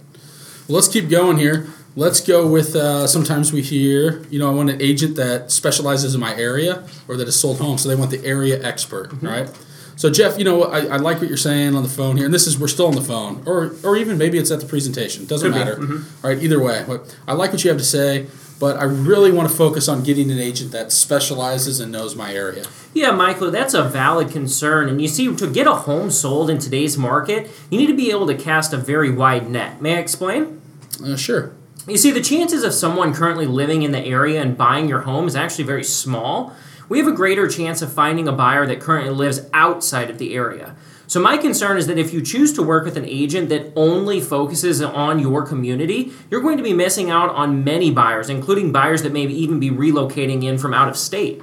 Well, 0.68 0.76
let's 0.76 0.88
keep 0.88 1.08
going 1.08 1.38
here. 1.38 1.68
Let's 1.96 2.20
go 2.20 2.46
with 2.46 2.74
uh, 2.74 3.06
sometimes 3.06 3.52
we 3.52 3.62
hear, 3.62 4.24
you 4.28 4.38
know, 4.38 4.50
I 4.50 4.54
want 4.54 4.70
an 4.70 4.82
agent 4.82 5.16
that 5.16 5.52
specializes 5.52 6.14
in 6.14 6.20
my 6.20 6.34
area 6.34 6.86
or 7.06 7.16
that 7.16 7.26
has 7.26 7.38
sold 7.38 7.58
homes. 7.58 7.82
So 7.82 7.88
they 7.88 7.94
want 7.94 8.10
the 8.10 8.24
area 8.24 8.62
expert, 8.62 9.12
right? 9.22 9.48
So 9.96 10.10
Geoff, 10.10 10.38
you 10.38 10.44
know, 10.44 10.64
I, 10.64 10.86
I 10.86 10.96
like 10.96 11.20
what 11.20 11.28
you're 11.28 11.36
saying 11.36 11.76
on 11.76 11.82
the 11.82 11.88
phone 11.88 12.16
here, 12.16 12.24
and 12.24 12.34
this 12.34 12.46
is 12.46 12.58
we're 12.58 12.66
still 12.68 12.88
on 12.88 12.94
the 12.94 13.00
phone, 13.00 13.42
or 13.46 13.76
or 13.84 13.96
even 13.96 14.18
maybe 14.18 14.38
it's 14.38 14.50
at 14.50 14.60
the 14.60 14.66
presentation. 14.66 15.24
Doesn't 15.26 15.52
Could 15.52 15.58
matter. 15.58 15.80
All 16.24 16.30
right, 16.30 16.42
either 16.42 16.60
way. 16.60 16.84
But 16.86 17.16
I 17.28 17.34
like 17.34 17.52
what 17.52 17.62
you 17.62 17.70
have 17.70 17.78
to 17.78 17.84
say, 17.84 18.26
but 18.58 18.76
I 18.76 18.84
really 18.84 19.32
want 19.32 19.48
to 19.48 19.54
focus 19.54 19.88
on 19.88 20.02
getting 20.02 20.30
an 20.30 20.38
agent 20.38 20.72
that 20.72 20.92
specializes 20.92 21.80
and 21.80 21.90
knows 21.90 22.14
my 22.14 22.32
area. 22.32 22.64
Yeah, 22.92 23.10
Michael, 23.10 23.50
that's 23.50 23.74
a 23.74 23.82
valid 23.82 24.30
concern. 24.30 24.88
And 24.88 25.02
you 25.02 25.08
see, 25.08 25.34
to 25.34 25.50
get 25.50 25.66
a 25.66 25.74
home 25.74 26.10
sold 26.10 26.50
in 26.50 26.58
today's 26.58 26.96
market, 26.96 27.50
you 27.70 27.78
need 27.78 27.88
to 27.88 27.96
be 27.96 28.10
able 28.10 28.26
to 28.28 28.34
cast 28.34 28.72
a 28.72 28.76
very 28.76 29.10
wide 29.10 29.50
net. 29.50 29.82
May 29.82 29.96
I 29.96 29.98
explain? 29.98 30.60
Uh, 31.04 31.16
sure. 31.16 31.52
You 31.86 31.98
see, 31.98 32.10
the 32.10 32.22
chances 32.22 32.62
of 32.62 32.72
someone 32.72 33.12
currently 33.12 33.46
living 33.46 33.82
in 33.82 33.92
the 33.92 34.00
area 34.00 34.40
and 34.40 34.56
buying 34.56 34.88
your 34.88 35.02
home 35.02 35.26
is 35.26 35.36
actually 35.36 35.64
very 35.64 35.84
small. 35.84 36.54
We 36.88 36.98
have 36.98 37.08
a 37.08 37.12
greater 37.12 37.48
chance 37.48 37.82
of 37.82 37.92
finding 37.92 38.28
a 38.28 38.32
buyer 38.32 38.66
that 38.66 38.80
currently 38.80 39.12
lives 39.12 39.40
outside 39.52 40.08
of 40.08 40.18
the 40.18 40.34
area. 40.34 40.76
So, 41.06 41.20
my 41.20 41.36
concern 41.36 41.76
is 41.76 41.86
that 41.86 41.98
if 41.98 42.12
you 42.12 42.22
choose 42.22 42.52
to 42.54 42.62
work 42.62 42.84
with 42.84 42.96
an 42.96 43.04
agent 43.04 43.48
that 43.50 43.72
only 43.76 44.20
focuses 44.20 44.80
on 44.82 45.18
your 45.18 45.46
community, 45.46 46.12
you're 46.30 46.40
going 46.40 46.56
to 46.56 46.62
be 46.62 46.72
missing 46.72 47.10
out 47.10 47.30
on 47.30 47.62
many 47.62 47.90
buyers, 47.90 48.30
including 48.30 48.72
buyers 48.72 49.02
that 49.02 49.12
may 49.12 49.26
even 49.26 49.60
be 49.60 49.70
relocating 49.70 50.44
in 50.44 50.58
from 50.58 50.72
out 50.72 50.88
of 50.88 50.96
state. 50.96 51.42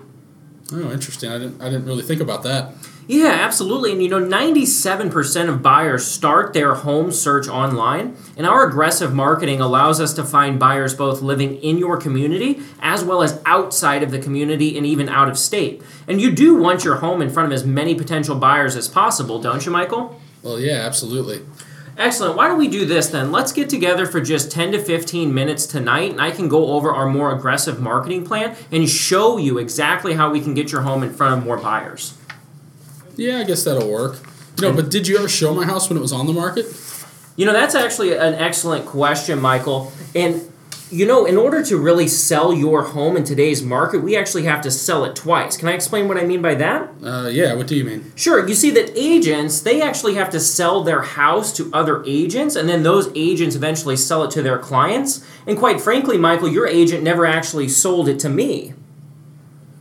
Oh, 0.74 0.92
interesting. 0.92 1.30
I 1.30 1.38
didn't 1.38 1.62
I 1.62 1.66
didn't 1.66 1.86
really 1.86 2.04
think 2.04 2.22
about 2.22 2.44
that. 2.44 2.74
Yeah, 3.08 3.30
absolutely. 3.30 3.92
And 3.92 4.02
you 4.02 4.10
know, 4.10 4.22
97% 4.22 5.50
of 5.50 5.62
buyers 5.62 6.06
start 6.06 6.54
their 6.54 6.76
home 6.76 7.12
search 7.12 7.48
online, 7.48 8.16
and 8.38 8.46
our 8.46 8.68
aggressive 8.68 9.14
marketing 9.14 9.60
allows 9.60 10.00
us 10.00 10.14
to 10.14 10.24
find 10.24 10.60
buyers 10.60 10.94
both 10.94 11.22
living 11.22 11.58
in 11.58 11.78
your 11.78 11.98
community 11.98 12.62
as 12.80 13.04
well 13.04 13.22
as 13.24 13.42
outside 13.46 14.04
of 14.04 14.12
the 14.12 14.20
community 14.20 14.78
and 14.78 14.86
even 14.86 15.10
out 15.10 15.30
of 15.30 15.38
state. 15.38 15.82
And 16.08 16.22
you 16.22 16.32
do 16.32 16.56
want 16.56 16.84
your 16.84 16.98
home 16.98 17.22
in 17.22 17.30
front 17.30 17.48
of 17.48 17.54
as 17.54 17.66
many 17.66 17.96
potential 17.96 18.36
buyers 18.36 18.76
as 18.76 18.88
possible, 18.88 19.42
don't 19.42 19.66
you, 19.66 19.72
Michael? 19.72 20.20
Well, 20.44 20.60
yeah, 20.60 20.78
absolutely. 20.78 21.42
Excellent. 21.98 22.38
Why 22.38 22.48
don't 22.48 22.58
we 22.58 22.70
do 22.70 22.86
this 22.86 23.08
then? 23.08 23.32
Let's 23.32 23.52
get 23.52 23.70
together 23.70 24.06
for 24.06 24.22
just 24.22 24.50
10 24.52 24.72
to 24.72 24.80
15 24.80 25.34
minutes 25.34 25.66
tonight, 25.66 26.12
and 26.12 26.22
I 26.22 26.32
can 26.32 26.48
go 26.48 26.68
over 26.68 26.92
our 26.92 27.08
more 27.08 27.36
aggressive 27.36 27.80
marketing 27.80 28.26
plan 28.26 28.56
and 28.72 28.90
show 28.90 29.38
you 29.38 29.58
exactly 29.58 30.14
how 30.14 30.32
we 30.32 30.40
can 30.40 30.54
get 30.54 30.72
your 30.72 30.82
home 30.82 31.04
in 31.04 31.14
front 31.14 31.38
of 31.38 31.46
more 31.46 31.58
buyers. 31.58 32.18
Yeah, 33.22 33.38
I 33.38 33.44
guess 33.44 33.64
that'll 33.66 33.88
work. 33.88 34.18
You 34.58 34.64
know, 34.64 34.74
but 34.74 34.90
did 34.90 35.08
you 35.08 35.16
ever 35.20 35.30
show 35.30 35.54
my 35.54 35.64
house 35.64 35.88
when 35.88 35.96
it 35.96 36.02
was 36.02 36.12
on 36.12 36.26
the 36.26 36.34
market? 36.34 36.66
You 37.36 37.46
know, 37.46 37.54
that's 37.54 37.76
actually 37.76 38.14
an 38.14 38.34
excellent 38.34 38.88
question, 38.88 39.40
Michael. 39.40 39.92
And, 40.16 40.52
you 40.90 41.06
know, 41.06 41.26
in 41.26 41.38
order 41.38 41.64
to 41.66 41.78
really 41.78 42.08
sell 42.08 42.52
your 42.52 42.82
home 42.82 43.16
in 43.16 43.24
today's 43.24 43.62
market, 43.62 44.00
we 44.00 44.18
actually 44.18 44.46
have 44.46 44.62
to 44.62 44.72
sell 44.72 45.06
it 45.06 45.16
twice. 45.16 45.56
Can 45.56 45.68
I 45.68 45.74
explain 45.74 46.08
what 46.08 46.18
I 46.18 46.26
mean 46.26 46.42
by 46.42 46.56
that? 46.56 46.90
Uh, 47.04 47.30
yeah, 47.32 47.54
what 47.54 47.68
do 47.68 47.76
you 47.76 47.84
mean? 47.84 48.12
Sure. 48.16 48.48
You 48.48 48.56
see 48.56 48.72
that 48.72 48.92
agents, 48.96 49.62
they 49.62 49.84
actually 49.84 50.16
have 50.16 50.32
to 50.32 50.40
sell 50.40 50.84
their 50.84 51.04
house 51.04 51.56
to 51.58 51.70
other 51.72 52.04
agents, 52.08 52.56
and 52.56 52.68
then 52.68 52.82
those 52.82 53.12
agents 53.14 53.56
eventually 53.56 53.98
sell 53.98 54.24
it 54.24 54.32
to 54.32 54.42
their 54.42 54.58
clients. 54.58 55.24
And 55.46 55.60
quite 55.60 55.80
frankly, 55.80 56.18
Michael, 56.18 56.50
your 56.50 56.66
agent 56.66 57.04
never 57.04 57.28
actually 57.28 57.70
sold 57.70 58.10
it 58.10 58.20
to 58.22 58.30
me. 58.30 58.74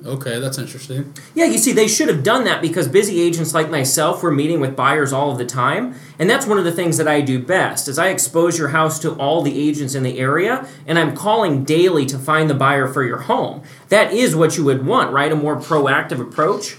Okay, 0.04 0.38
that's 0.38 0.56
interesting. 0.56 1.12
Yeah, 1.34 1.44
you 1.44 1.58
see, 1.58 1.72
they 1.72 1.86
should 1.86 2.08
have 2.08 2.22
done 2.22 2.44
that 2.44 2.62
because 2.62 2.88
busy 2.88 3.20
agents 3.20 3.52
like 3.52 3.70
myself 3.70 4.22
were 4.22 4.30
meeting 4.30 4.58
with 4.58 4.74
buyers 4.74 5.12
all 5.12 5.30
of 5.30 5.36
the 5.36 5.44
time, 5.44 5.94
and 6.18 6.28
that's 6.28 6.46
one 6.46 6.56
of 6.56 6.64
the 6.64 6.72
things 6.72 6.96
that 6.96 7.06
I 7.06 7.20
do 7.20 7.38
best. 7.38 7.86
Is 7.86 7.98
I 7.98 8.08
expose 8.08 8.58
your 8.58 8.68
house 8.68 8.98
to 9.00 9.12
all 9.12 9.42
the 9.42 9.58
agents 9.58 9.94
in 9.94 10.02
the 10.02 10.18
area, 10.18 10.66
and 10.86 10.98
I'm 10.98 11.14
calling 11.14 11.64
daily 11.64 12.06
to 12.06 12.18
find 12.18 12.48
the 12.48 12.54
buyer 12.54 12.88
for 12.88 13.04
your 13.04 13.18
home. 13.18 13.62
That 13.90 14.12
is 14.12 14.34
what 14.34 14.56
you 14.56 14.64
would 14.64 14.86
want, 14.86 15.12
right? 15.12 15.30
A 15.30 15.36
more 15.36 15.56
proactive 15.56 16.20
approach. 16.20 16.76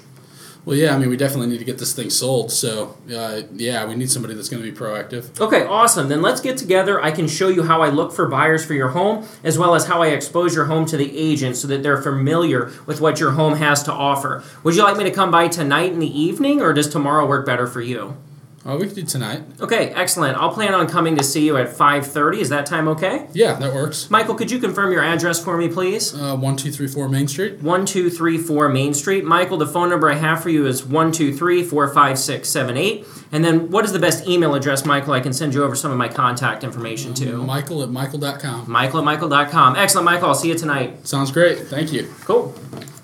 Well, 0.64 0.78
yeah, 0.78 0.94
I 0.94 0.98
mean, 1.00 1.10
we 1.10 1.18
definitely 1.18 1.48
need 1.48 1.58
to 1.58 1.66
get 1.66 1.80
this 1.80 1.94
thing 1.94 2.12
sold. 2.12 2.52
So, 2.52 2.96
uh, 3.12 3.42
yeah, 3.54 3.84
we 3.88 3.96
need 3.96 4.12
somebody 4.12 4.36
that's 4.36 4.48
going 4.48 4.62
to 4.62 4.72
be 4.72 4.78
proactive. 4.78 5.40
Okay, 5.42 5.66
awesome. 5.66 6.08
Then 6.08 6.22
let's 6.22 6.40
get 6.40 6.58
together. 6.58 7.02
I 7.02 7.10
can 7.10 7.28
show 7.28 7.48
you 7.48 7.64
how 7.64 7.82
I 7.82 7.90
look 7.90 8.12
for 8.14 8.28
buyers 8.28 8.64
for 8.64 8.76
your 8.76 8.90
home, 8.90 9.26
as 9.44 9.58
well 9.58 9.74
as 9.74 9.88
how 9.88 10.04
I 10.04 10.10
expose 10.10 10.54
your 10.54 10.66
home 10.66 10.86
to 10.86 10.98
the 10.98 11.18
agent 11.18 11.56
so 11.56 11.68
that 11.68 11.82
they're 11.82 12.02
familiar 12.02 12.72
with 12.86 13.02
what 13.02 13.20
your 13.20 13.32
home 13.32 13.56
has 13.56 13.82
to 13.84 13.92
offer. 13.92 14.44
Would 14.64 14.76
you 14.76 14.84
like 14.84 14.98
me 14.98 15.04
to 15.06 15.12
come 15.12 15.32
by 15.32 15.48
tonight 15.48 15.94
in 15.94 16.00
the 16.00 16.20
evening, 16.22 16.62
or 16.62 16.74
does 16.74 16.88
tomorrow 16.88 17.26
work 17.26 17.44
better 17.44 17.66
for 17.66 17.82
you? 17.82 18.16
Oh, 18.64 18.78
we 18.78 18.86
could 18.86 18.96
do 18.96 19.04
tonight. 19.04 19.42
Okay, 19.60 19.90
excellent. 19.90 20.38
I'll 20.38 20.54
plan 20.54 20.76
on 20.76 20.88
coming 20.88 21.16
to 21.18 21.24
see 21.24 21.44
you 21.46 21.58
at 21.58 21.76
5:30. 21.76 22.42
Is 22.42 22.50
that 22.50 22.68
time 22.68 22.88
okay? 22.90 23.28
Yeah, 23.34 23.54
that 23.54 23.74
works. 23.74 24.10
Michael, 24.12 24.36
could 24.36 24.52
you 24.52 24.60
confirm 24.60 24.92
your 24.92 25.04
address 25.04 25.44
for 25.44 25.58
me, 25.58 25.68
please? 25.68 26.14
Uh, 26.14 26.36
one 26.36 26.58
two 26.58 26.72
three 26.72 26.88
four 26.88 27.10
Main 27.10 27.28
Street. 27.28 27.62
1234 27.62 28.70
Main 28.70 28.94
Street. 28.94 29.26
Michael, 29.26 29.58
the 29.58 29.66
phone 29.66 29.90
number 29.90 30.12
I 30.12 30.16
have 30.16 30.44
for 30.44 30.50
you 30.50 30.68
is 30.68 30.86
123 30.86 31.64
45678. 31.64 33.08
And 33.32 33.44
then 33.44 33.72
what 33.72 33.84
is 33.86 33.94
the 33.94 34.00
best 34.00 34.28
email 34.28 34.54
address, 34.54 34.86
Michael? 34.86 35.14
I 35.14 35.22
can 35.22 35.34
send 35.34 35.54
you 35.56 35.64
over 35.64 35.76
some 35.76 35.92
of 35.92 35.98
my 35.98 36.08
contact 36.08 36.64
information 36.64 37.14
to. 37.16 37.38
Michael 37.38 37.82
at 37.82 37.90
Michael.com. 37.90 38.70
Michael 38.70 39.00
at 39.00 39.06
Michael.com. 39.06 39.76
Excellent, 39.76 40.06
Michael. 40.06 40.28
I'll 40.30 40.36
see 40.36 40.50
you 40.50 40.56
tonight. 40.56 41.08
Sounds 41.08 41.32
great. 41.32 41.60
Thank 41.68 41.92
you. 41.92 42.14
Cool. 42.26 42.54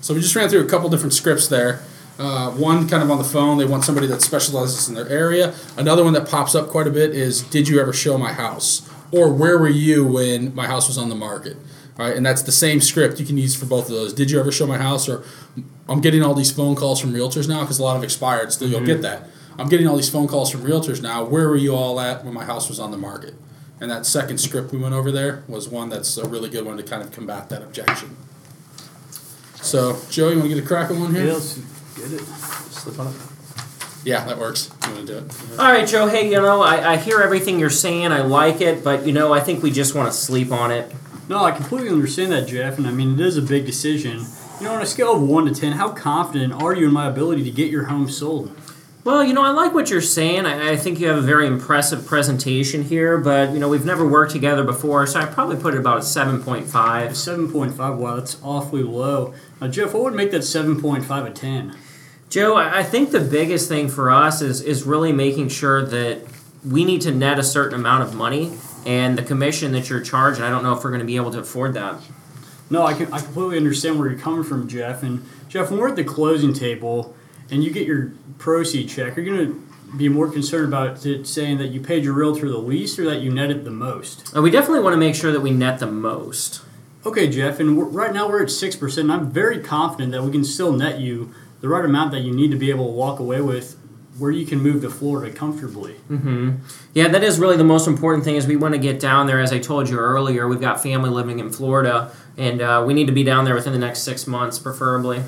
So 0.02 0.14
we 0.14 0.22
just 0.22 0.36
ran 0.36 0.50
through 0.50 0.66
a 0.66 0.70
couple 0.70 0.90
different 0.90 1.14
scripts 1.14 1.48
there. 1.48 1.82
Uh, 2.20 2.50
one 2.52 2.88
kind 2.90 3.04
of 3.04 3.12
on 3.12 3.18
the 3.20 3.24
phone, 3.24 3.58
they 3.58 3.66
want 3.66 3.84
somebody 3.84 4.08
that 4.08 4.22
specializes 4.22 4.90
in 4.90 4.96
their 4.96 5.08
area. 5.08 5.54
Another 5.78 6.04
one 6.04 6.14
that 6.14 6.28
pops 6.28 6.56
up 6.56 6.70
quite 6.70 6.88
a 6.88 6.92
bit 6.92 7.12
is 7.12 7.42
Did 7.44 7.68
you 7.68 7.80
ever 7.80 7.94
show 7.94 8.18
my 8.18 8.34
house? 8.34 8.90
Or 9.12 9.32
where 9.32 9.58
were 9.58 9.70
you 9.70 10.06
when 10.06 10.54
my 10.56 10.68
house 10.68 10.88
was 10.88 10.98
on 10.98 11.10
the 11.10 11.16
market? 11.16 11.58
All 11.98 12.06
right, 12.06 12.16
and 12.16 12.26
that's 12.26 12.42
the 12.44 12.52
same 12.52 12.82
script 12.82 13.20
you 13.20 13.26
can 13.26 13.38
use 13.38 13.56
for 13.56 13.66
both 13.66 13.86
of 13.86 13.96
those. 13.96 14.14
Did 14.14 14.30
you 14.30 14.40
ever 14.40 14.52
show 14.52 14.68
my 14.68 14.78
house? 14.78 15.08
Or 15.08 15.24
I'm 15.90 16.02
getting 16.02 16.22
all 16.24 16.34
these 16.34 16.52
phone 16.52 16.76
calls 16.76 17.00
from 17.00 17.14
realtors 17.14 17.48
now 17.48 17.62
because 17.62 17.80
a 17.80 17.84
lot 17.84 17.98
of 17.98 18.04
expired, 18.04 18.52
still 18.52 18.68
you'll 18.68 18.86
get 18.86 19.02
that. 19.02 19.30
I'm 19.58 19.70
getting 19.70 19.88
all 19.88 19.96
these 19.96 20.10
phone 20.10 20.28
calls 20.28 20.52
from 20.52 20.62
realtors 20.62 21.02
now. 21.02 21.24
Where 21.24 21.48
were 21.48 21.56
you 21.56 21.76
all 21.76 22.00
at 22.00 22.24
when 22.24 22.34
my 22.34 22.46
house 22.46 22.70
was 22.70 22.80
on 22.80 22.92
the 22.92 22.98
market? 22.98 23.34
And 23.80 23.90
that 23.90 24.06
second 24.06 24.40
script 24.40 24.72
we 24.72 24.80
went 24.80 24.94
over 24.94 25.12
there 25.12 25.44
was 25.48 25.70
one 25.70 25.90
that's 25.90 26.18
a 26.18 26.28
really 26.28 26.50
good 26.50 26.66
one 26.66 26.78
to 26.78 26.84
kind 26.84 27.02
of 27.02 27.12
combat 27.12 27.50
that 27.50 27.62
objection. 27.62 28.16
So, 29.56 30.00
Joe, 30.10 30.30
you 30.30 30.38
want 30.38 30.50
to 30.50 30.56
get 30.56 30.64
a 30.64 30.68
crack 30.68 30.92
at 30.92 30.98
one 30.98 31.14
here? 31.14 31.26
Yeah, 31.26 31.40
let's 32.12 32.24
it. 32.24 32.74
Slip 32.74 33.00
on 33.00 33.08
it. 33.08 33.14
Yeah, 34.04 34.24
that 34.26 34.38
works. 34.38 34.72
You 34.86 34.94
want 34.94 35.08
to 35.08 35.20
do 35.20 35.26
it? 35.26 35.60
All 35.60 35.72
right, 35.72 35.88
Joe. 35.88 36.08
Hey, 36.08 36.32
you 36.32 36.38
know, 36.38 36.62
I, 36.62 36.94
I 36.94 36.98
hear 36.98 37.20
everything 37.20 37.60
you're 37.60 37.70
saying. 37.70 38.12
I 38.12 38.22
like 38.22 38.62
it, 38.62 38.84
but, 38.84 39.06
you 39.06 39.12
know, 39.12 39.34
I 39.34 39.42
think 39.42 39.62
we 39.62 39.70
just 39.70 39.96
want 39.96 40.10
to 40.10 40.18
sleep 40.18 40.52
on 40.52 40.72
it. 40.72 40.92
No, 41.28 41.44
I 41.44 41.52
completely 41.52 41.90
understand 41.90 42.32
that, 42.32 42.48
Geoff, 42.48 42.78
and 42.78 42.88
I 42.88 42.92
mean, 42.92 43.16
it 43.16 43.20
is 43.20 43.36
a 43.36 43.42
big 43.42 43.66
decision. 43.66 44.26
You 44.60 44.68
know, 44.68 44.76
on 44.76 44.82
a 44.82 44.86
scale 44.86 45.14
of 45.14 45.22
1 45.22 45.46
to 45.48 45.54
10, 45.54 45.74
how 45.74 45.90
confident 45.90 46.54
are 46.54 46.74
you 46.74 46.88
in 46.88 46.94
my 46.94 47.08
ability 47.08 47.44
to 47.44 47.52
get 47.52 47.70
your 47.70 47.86
home 47.86 48.08
sold? 48.08 48.56
Well, 49.04 49.24
you 49.24 49.34
know, 49.34 49.44
I 49.44 49.52
like 49.52 49.74
what 49.74 49.90
you're 49.90 50.02
saying. 50.02 50.46
I, 50.46 50.72
I 50.72 50.78
think 50.78 51.00
you 51.00 51.08
have 51.08 51.18
a 51.18 51.22
very 51.22 51.46
impressive 51.46 52.06
presentation 52.06 52.84
here, 52.84 53.18
but, 53.18 53.52
you 53.52 53.60
know, 53.60 53.68
we've 53.68 53.86
never 53.86 54.08
worked 54.08 54.32
together 54.32 54.64
before, 54.64 55.06
so 55.06 55.20
I'd 55.20 55.34
probably 55.34 55.58
put 55.58 55.74
it 55.74 55.80
about 55.80 55.98
a 55.98 56.02
7.5. 56.02 56.64
7.5, 56.66 57.98
wow, 57.98 58.16
that's 58.16 58.42
awfully 58.42 58.84
low. 58.84 59.34
Now, 59.60 59.68
Geoff, 59.68 59.94
what 59.94 60.04
would 60.04 60.14
make 60.14 60.32
that 60.32 60.42
7.5 60.42 61.26
a 61.28 61.30
10? 61.30 61.78
Joe, 62.30 62.58
I 62.58 62.84
think 62.84 63.12
the 63.12 63.22
biggest 63.22 63.70
thing 63.70 63.88
for 63.88 64.12
us 64.12 64.42
is 64.42 64.62
is 64.62 64.84
really 64.84 65.14
making 65.14 65.48
sure 65.50 65.86
that 65.86 66.22
we 66.66 66.84
need 66.84 67.02
to 67.02 67.12
net 67.12 67.40
a 67.40 67.44
certain 67.44 67.80
amount 67.80 68.04
of 68.04 68.14
money, 68.14 68.52
and 68.86 69.18
the 69.18 69.24
commission 69.24 69.72
that 69.72 69.90
you're 69.90 70.02
charging, 70.02 70.44
I 70.44 70.50
don't 70.50 70.64
know 70.64 70.76
if 70.76 70.84
we're 70.84 70.90
going 70.90 71.00
to 71.00 71.06
be 71.06 71.16
able 71.16 71.32
to 71.32 71.40
afford 71.40 71.74
that. 71.76 72.02
No, 72.70 72.86
I, 72.86 72.94
can, 72.94 73.12
I 73.14 73.20
completely 73.20 73.58
understand 73.58 73.98
where 73.98 74.10
you're 74.10 74.20
coming 74.20 74.44
from, 74.44 74.68
Geoff. 74.68 75.04
And, 75.04 75.26
Geoff, 75.48 75.72
when 75.72 75.80
we're 75.80 75.90
at 75.90 75.96
the 75.96 76.04
closing 76.04 76.54
table 76.54 77.16
and 77.50 77.64
you 77.64 77.72
get 77.72 77.88
your 77.88 78.12
proceed 78.40 78.90
check, 78.90 79.16
you're 79.16 79.26
going 79.26 79.48
to 79.48 79.98
be 79.98 80.10
more 80.10 80.30
concerned 80.30 80.68
about 80.68 81.06
it 81.06 81.26
saying 81.26 81.60
that 81.60 81.68
you 81.68 81.80
paid 81.80 82.04
your 82.04 82.14
realtor 82.14 82.50
the 82.50 82.58
least 82.58 83.00
or 83.00 83.06
that 83.06 83.22
you 83.22 83.32
netted 83.32 83.64
the 83.64 83.72
most. 83.72 84.36
Uh, 84.36 84.42
we 84.42 84.52
definitely 84.52 84.82
want 84.82 84.94
to 84.94 84.98
make 84.98 85.16
sure 85.16 85.32
that 85.32 85.40
we 85.40 85.52
net 85.52 85.80
the 85.80 85.88
most. 85.88 86.62
Okay, 87.06 87.30
Geoff, 87.30 87.62
and 87.62 87.96
right 87.96 88.14
now 88.14 88.28
we're 88.28 88.44
at 88.44 88.50
6%, 88.50 88.98
and 88.98 89.12
I'm 89.12 89.32
very 89.32 89.60
confident 89.60 90.12
that 90.12 90.24
we 90.24 90.32
can 90.32 90.44
still 90.44 90.74
net 90.74 91.00
you 91.00 91.34
the 91.62 91.68
right 91.68 91.84
amount 91.86 92.12
that 92.12 92.22
you 92.22 92.34
need 92.34 92.52
to 92.52 92.58
be 92.58 92.70
able 92.70 92.86
to 92.86 92.92
walk 92.92 93.20
away 93.20 93.42
with 93.42 93.76
where 94.18 94.32
you 94.32 94.46
can 94.46 94.60
move 94.60 94.82
to 94.82 94.90
Florida 94.90 95.32
comfortably. 95.34 95.94
hmm 96.08 96.52
Yeah, 96.94 97.08
that 97.10 97.24
is 97.24 97.40
really 97.40 97.58
the 97.58 97.64
most 97.64 97.88
important 97.88 98.24
thing. 98.24 98.36
Is 98.36 98.48
we 98.48 98.56
want 98.56 98.74
to 98.74 98.80
get 98.80 99.00
down 99.00 99.28
there. 99.28 99.40
As 99.40 99.54
I 99.54 99.60
told 99.60 99.90
you 99.90 99.98
earlier, 99.98 100.48
we've 100.48 100.62
got 100.62 100.82
family 100.82 101.10
living 101.10 101.40
in 101.40 101.52
Florida, 101.52 102.12
and 102.36 102.62
uh, 102.62 102.84
we 102.86 102.94
need 102.94 103.06
to 103.08 103.14
be 103.14 103.24
down 103.24 103.46
there 103.46 103.54
within 103.56 103.74
the 103.74 103.80
next 103.80 104.00
six 104.00 104.26
months, 104.26 104.58
preferably. 104.58 105.22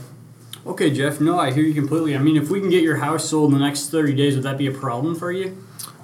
Okay, 0.66 0.92
Geoff, 0.92 1.22
no, 1.22 1.40
I 1.40 1.52
hear 1.52 1.64
you 1.64 1.74
completely. 1.74 2.16
I 2.16 2.20
mean, 2.20 2.36
if 2.36 2.50
we 2.50 2.60
can 2.60 2.70
get 2.70 2.84
your 2.84 2.98
house 2.98 3.30
sold 3.30 3.54
in 3.54 3.60
the 3.60 3.64
next 3.66 3.90
30 3.90 4.14
days, 4.14 4.36
would 4.36 4.44
that 4.44 4.58
be 4.58 4.68
a 4.68 4.72
problem 4.72 5.16
for 5.16 5.32
you? 5.32 5.58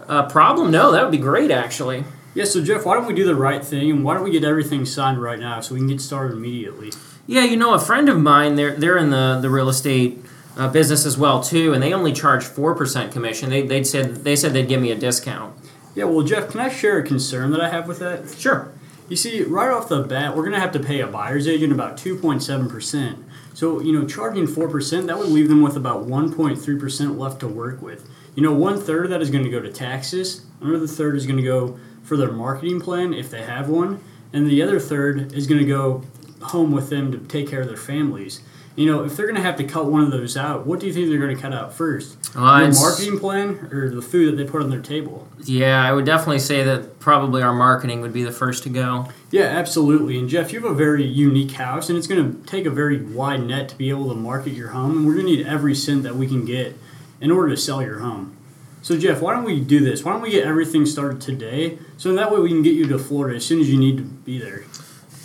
Uh, 0.08 0.28
problem? 0.28 0.72
No, 0.72 0.92
that 0.92 1.02
would 1.04 1.12
be 1.12 1.18
great, 1.18 1.52
actually. 1.52 2.04
Yeah, 2.34 2.46
so 2.46 2.64
Geoff, 2.64 2.86
why 2.86 2.96
don't 2.96 3.06
we 3.06 3.14
do 3.14 3.26
the 3.26 3.36
right 3.36 3.64
thing 3.64 3.90
and 3.92 4.04
why 4.04 4.14
don't 4.14 4.24
we 4.24 4.32
get 4.32 4.44
everything 4.44 4.86
signed 4.86 5.22
right 5.22 5.40
now 5.40 5.60
so 5.62 5.74
we 5.74 5.80
can 5.80 5.88
get 5.88 6.02
started 6.02 6.34
immediately? 6.36 6.92
Yeah, 7.28 7.44
you 7.44 7.58
know, 7.58 7.74
a 7.74 7.80
friend 7.80 8.08
of 8.10 8.20
mine, 8.20 8.56
they're 8.56 8.76
they're 8.76 8.98
in 8.98 9.10
the 9.10 9.40
the 9.42 9.50
real 9.50 9.70
estate 9.70 10.20
uh, 10.58 10.70
business 10.70 11.06
as 11.06 11.18
well 11.18 11.42
too, 11.42 11.74
and 11.74 11.82
they 11.82 11.94
only 11.94 12.14
charge 12.14 12.44
four 12.44 12.76
percent 12.76 13.12
commission. 13.12 13.50
They 13.50 13.62
they 13.62 13.84
said 13.84 14.24
they 14.24 14.36
said 14.36 14.54
they'd 14.54 14.68
give 14.68 14.82
me 14.82 14.92
a 14.92 14.96
discount. 14.96 15.56
Yeah, 15.96 16.04
well, 16.06 16.26
Geoff, 16.26 16.50
can 16.50 16.60
I 16.60 16.68
share 16.68 16.98
a 16.98 17.04
concern 17.04 17.52
that 17.52 17.62
I 17.62 17.70
have 17.70 17.88
with 17.88 18.00
that? 18.00 18.30
Sure. 18.38 18.72
You 19.08 19.16
see, 19.16 19.44
right 19.44 19.72
off 19.72 19.88
the 19.88 20.02
bat, 20.02 20.36
we're 20.36 20.44
going 20.44 20.56
to 20.56 20.60
have 20.60 20.74
to 20.74 20.80
pay 20.80 21.00
a 21.00 21.08
buyer's 21.08 21.48
agent 21.48 21.72
about 21.72 21.96
2.7%. 21.96 23.24
So, 23.54 23.80
you 23.80 23.94
know, 23.94 24.06
charging 24.08 24.48
4%, 24.48 25.06
that 25.06 25.18
would 25.18 25.30
leave 25.30 25.48
them 25.48 25.62
with 25.62 25.78
about 25.78 26.08
1.3% 26.08 27.18
left 27.18 27.40
to 27.42 27.48
work 27.48 27.82
with. 27.82 28.10
You 28.34 28.44
know, 28.44 28.52
one 28.52 28.82
third 28.82 29.06
of 29.06 29.12
that 29.12 29.22
is 29.22 29.30
going 29.30 29.46
to 29.46 29.50
go 29.50 29.62
to 29.62 29.72
taxes, 29.72 30.46
another 30.60 30.88
third 30.88 31.16
is 31.16 31.26
going 31.26 31.38
to 31.38 31.44
go 31.44 31.80
for 32.04 32.18
their 32.18 32.32
marketing 32.32 32.82
plan 32.82 33.14
if 33.14 33.30
they 33.30 33.44
have 33.44 33.70
one, 33.70 34.02
and 34.34 34.50
the 34.50 34.62
other 34.62 34.80
third 34.80 35.32
is 35.34 35.48
going 35.48 35.60
to 35.60 35.68
go 35.68 36.04
home 36.52 36.72
with 36.72 36.90
them 36.90 37.12
to 37.12 37.18
take 37.18 37.50
care 37.50 37.62
of 37.62 37.68
their 37.68 37.78
families. 37.78 38.42
You 38.76 38.92
know, 38.92 39.06
if 39.06 39.16
they're 39.16 39.26
going 39.26 39.38
to 39.38 39.42
have 39.42 39.56
to 39.58 39.64
cut 39.64 39.86
one 39.86 40.04
of 40.04 40.12
those 40.12 40.36
out, 40.36 40.66
what 40.68 40.82
do 40.82 40.88
you 40.88 40.92
think 40.92 41.08
they're 41.08 41.20
going 41.20 41.34
to 41.34 41.42
cut 41.42 41.54
out 41.54 41.74
first? 41.74 42.18
Uh, 42.36 42.68
the 42.68 42.78
marketing 42.78 43.20
plan 43.20 43.70
or 43.72 43.90
the 43.90 44.02
food 44.02 44.34
that 44.34 44.44
they 44.44 44.50
put 44.50 44.62
on 44.62 44.70
their 44.70 44.82
table? 44.82 45.30
Yeah, 45.46 45.82
I 45.82 45.94
would 45.94 46.06
definitely 46.06 46.40
say 46.40 46.62
that 46.64 47.00
probably 47.00 47.42
our 47.42 47.54
marketing 47.54 48.02
would 48.02 48.12
be 48.12 48.24
the 48.24 48.34
first 48.34 48.64
to 48.64 48.70
go. 48.70 49.08
Yeah, 49.32 49.44
absolutely. 49.44 50.20
And 50.20 50.28
Geoff, 50.28 50.52
you 50.52 50.60
have 50.60 50.70
a 50.70 50.76
very 50.76 51.06
unique 51.06 51.52
house, 51.52 51.88
and 51.88 51.98
it's 51.98 52.08
going 52.08 52.34
to 52.34 52.46
take 52.46 52.66
a 52.66 52.70
very 52.70 53.02
wide 53.02 53.44
net 53.44 53.70
to 53.70 53.78
be 53.78 53.90
able 53.90 54.10
to 54.10 54.16
market 54.16 54.52
your 54.52 54.70
home, 54.70 54.98
and 54.98 55.08
we're 55.08 55.14
going 55.14 55.28
to 55.28 55.32
need 55.38 55.48
every 55.48 55.74
cent 55.74 56.04
that 56.04 56.18
we 56.18 56.28
can 56.28 56.44
get 56.44 56.78
in 57.22 57.32
order 57.32 57.52
to 57.52 57.58
sell 57.58 57.82
your 57.82 58.00
home. 58.00 58.36
So, 58.82 58.98
Geoff, 58.98 59.22
why 59.22 59.34
don't 59.34 59.46
we 59.46 59.62
do 59.62 59.80
this? 59.80 60.04
Why 60.04 60.12
don't 60.12 60.22
we 60.22 60.32
get 60.32 60.46
everything 60.46 60.86
started 60.86 61.22
today, 61.22 61.80
so 61.98 62.14
that 62.14 62.32
way 62.32 62.40
we 62.40 62.50
can 62.50 62.62
get 62.62 62.76
you 62.76 62.86
to 62.90 63.00
Florida 63.00 63.38
as 63.38 63.46
soon 63.46 63.60
as 63.62 63.70
you 63.70 63.80
need 63.80 63.98
to 63.98 64.04
be 64.04 64.38
there. 64.38 64.66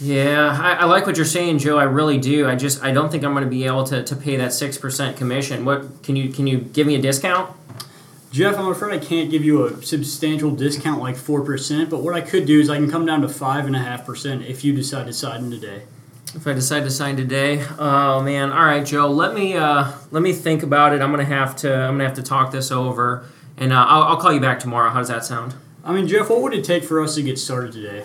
Yeah, 0.01 0.59
I, 0.59 0.73
I 0.73 0.85
like 0.87 1.07
what 1.07 1.17
you're 1.17 1.27
saying, 1.27 1.59
Joe. 1.59 1.79
I 1.79 1.85
really 1.85 2.17
do. 2.17 2.49
I 2.49 2.55
just 2.55 2.83
I 2.83 2.91
don't 2.91 3.11
think 3.11 3.23
I'm 3.23 3.33
going 3.33 3.45
to 3.45 3.51
be 3.51 3.65
able 3.65 3.85
to, 3.85 4.03
to 4.03 4.17
pay 4.17 4.37
that 4.37 4.53
six 4.53 4.79
percent 4.79 5.19
commission. 5.19 5.67
What 5.67 6.03
can 6.03 6.17
you 6.17 6.33
can 6.33 6.47
you 6.47 6.59
give 6.59 6.87
me 6.87 6.95
a 6.95 7.03
discount? 7.03 7.55
Geoff, 8.33 8.57
I'm 8.57 8.69
afraid 8.69 8.95
I 8.95 9.05
can't 9.05 9.31
give 9.31 9.45
you 9.45 9.67
a 9.67 9.83
substantial 9.83 10.53
discount 10.53 11.03
like 11.03 11.17
four 11.17 11.43
percent, 11.45 11.91
but 11.91 12.03
what 12.03 12.15
I 12.15 12.23
could 12.23 12.47
do 12.47 12.61
is 12.61 12.71
I 12.71 12.77
can 12.77 12.91
come 12.91 13.05
down 13.05 13.21
to 13.23 13.29
five 13.29 13.67
and 13.67 13.77
a 13.77 13.81
half 13.81 14.07
percent 14.07 14.45
if 14.47 14.65
you 14.65 14.73
decide 14.73 15.07
to 15.07 15.13
sign 15.13 15.51
today. 15.51 15.83
If 16.35 16.47
I 16.47 16.55
decide 16.55 16.85
to 16.85 16.91
sign 16.91 17.17
today, 17.17 17.63
oh 17.79 18.23
man! 18.23 18.53
All 18.53 18.65
right, 18.65 18.87
Joe. 18.87 19.09
Let 19.11 19.35
me 19.35 19.55
uh, 19.55 19.93
let 20.13 20.23
me 20.23 20.33
think 20.33 20.63
about 20.63 20.95
it. 20.95 21.03
I'm 21.03 21.11
gonna 21.11 21.25
have 21.25 21.57
to 21.57 21.75
I'm 21.75 21.95
gonna 21.95 22.05
have 22.05 22.17
to 22.17 22.23
talk 22.23 22.53
this 22.53 22.71
over, 22.71 23.27
and 23.59 23.73
uh, 23.73 23.85
I'll, 23.87 24.03
I'll 24.05 24.17
call 24.17 24.33
you 24.33 24.41
back 24.41 24.61
tomorrow. 24.61 24.91
How 24.91 25.01
does 25.01 25.09
that 25.09 25.25
sound? 25.27 25.57
I 25.85 25.93
mean, 25.93 26.07
Geoff, 26.07 26.31
what 26.31 26.41
would 26.41 26.55
it 26.55 26.65
take 26.65 26.85
for 26.85 27.03
us 27.03 27.17
to 27.17 27.23
get 27.23 27.39
started 27.39 27.73
today? 27.73 28.05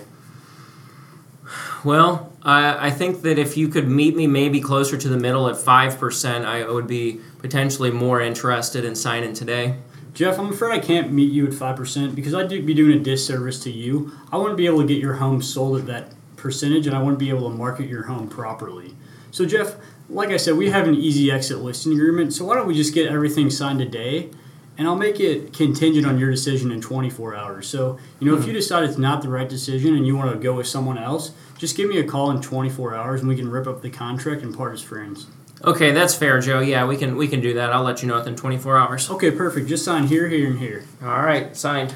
Well, 1.86 2.34
I, 2.42 2.88
I 2.88 2.90
think 2.90 3.22
that 3.22 3.38
if 3.38 3.56
you 3.56 3.68
could 3.68 3.88
meet 3.88 4.16
me 4.16 4.26
maybe 4.26 4.60
closer 4.60 4.98
to 4.98 5.08
the 5.08 5.18
middle 5.18 5.48
at 5.48 5.56
five 5.56 6.00
percent, 6.00 6.44
I 6.44 6.68
would 6.68 6.88
be 6.88 7.22
potentially 7.38 7.92
more 7.92 8.20
interested 8.20 8.84
in 8.84 8.96
signing 8.96 9.34
today. 9.34 9.78
Geoff, 10.16 10.40
I'm 10.40 10.52
afraid 10.52 10.72
I 10.72 10.80
can't 10.80 11.12
meet 11.12 11.32
you 11.34 11.46
at 11.46 11.52
5% 11.52 12.16
because 12.16 12.34
I'd 12.34 12.48
be 12.48 12.74
doing 12.74 12.98
a 12.98 13.04
disservice 13.04 13.62
to 13.64 13.70
you. 13.70 14.14
I 14.32 14.38
wouldn't 14.38 14.56
be 14.56 14.66
able 14.66 14.80
to 14.80 14.88
get 14.88 14.98
your 14.98 15.16
home 15.16 15.42
sold 15.42 15.78
at 15.78 15.88
that 15.88 16.14
percentage 16.38 16.88
and 16.88 16.96
I 16.96 17.02
wouldn't 17.02 17.20
be 17.20 17.28
able 17.28 17.50
to 17.52 17.56
market 17.58 17.90
your 17.90 18.04
home 18.04 18.30
properly. 18.30 18.96
So, 19.32 19.46
Geoff, 19.46 19.76
like 20.08 20.30
I 20.30 20.38
said, 20.38 20.56
we 20.56 20.70
have 20.70 20.88
an 20.88 20.96
easy 20.96 21.30
exit 21.30 21.58
listing 21.58 21.92
agreement, 21.92 22.32
so 22.32 22.46
why 22.46 22.56
don't 22.56 22.66
we 22.66 22.74
just 22.74 22.94
get 22.94 23.12
everything 23.12 23.50
signed 23.50 23.80
today? 23.80 24.30
And 24.78 24.88
I'll 24.88 24.96
make 24.96 25.20
it 25.20 25.54
contingent 25.54 26.06
on 26.06 26.20
your 26.20 26.30
decision 26.30 26.72
in 26.72 26.82
24 26.82 27.36
hours. 27.36 27.68
So, 27.68 27.98
you 28.20 28.30
know, 28.30 28.38
if 28.38 28.44
hmm. 28.44 28.50
you 28.50 28.54
decide 28.54 28.84
it's 28.84 28.98
not 28.98 29.22
the 29.22 29.30
right 29.30 29.48
decision 29.48 29.96
and 29.96 30.06
you 30.06 30.18
want 30.18 30.34
to 30.34 30.38
go 30.38 30.54
with 30.54 30.68
someone 30.68 30.98
else, 30.98 31.32
just 31.58 31.78
give 31.78 31.90
me 31.90 31.98
a 31.98 32.04
call 32.04 32.30
in 32.32 32.42
24 32.42 32.94
hours 32.94 33.22
and 33.22 33.30
we 33.30 33.36
can 33.36 33.50
rip 33.50 33.68
up 33.68 33.82
the 33.82 33.90
contract 33.90 34.42
and 34.42 34.56
part 34.56 34.74
as 34.74 34.82
friends. 34.82 35.28
Okay, 35.64 35.92
that's 35.92 36.14
fair, 36.14 36.40
Joe. 36.42 36.60
Yeah, 36.60 36.86
we 36.86 36.98
can 36.98 37.16
we 37.16 37.28
can 37.28 37.40
do 37.40 37.54
that. 37.54 37.72
I'll 37.72 37.84
let 37.84 38.02
you 38.02 38.08
know 38.08 38.16
within 38.16 38.36
24 38.36 38.78
hours. 38.78 39.10
Okay, 39.10 39.32
perfect. 39.32 39.68
Just 39.68 39.86
sign 39.86 40.08
here, 40.08 40.28
here, 40.28 40.48
and 40.48 40.60
here. 40.60 40.84
All 41.02 41.22
right, 41.22 41.56
signed. 41.56 41.96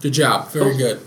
Good 0.00 0.12
job. 0.12 0.50
Very 0.50 0.74
oh. 0.74 0.76
good. 0.76 1.00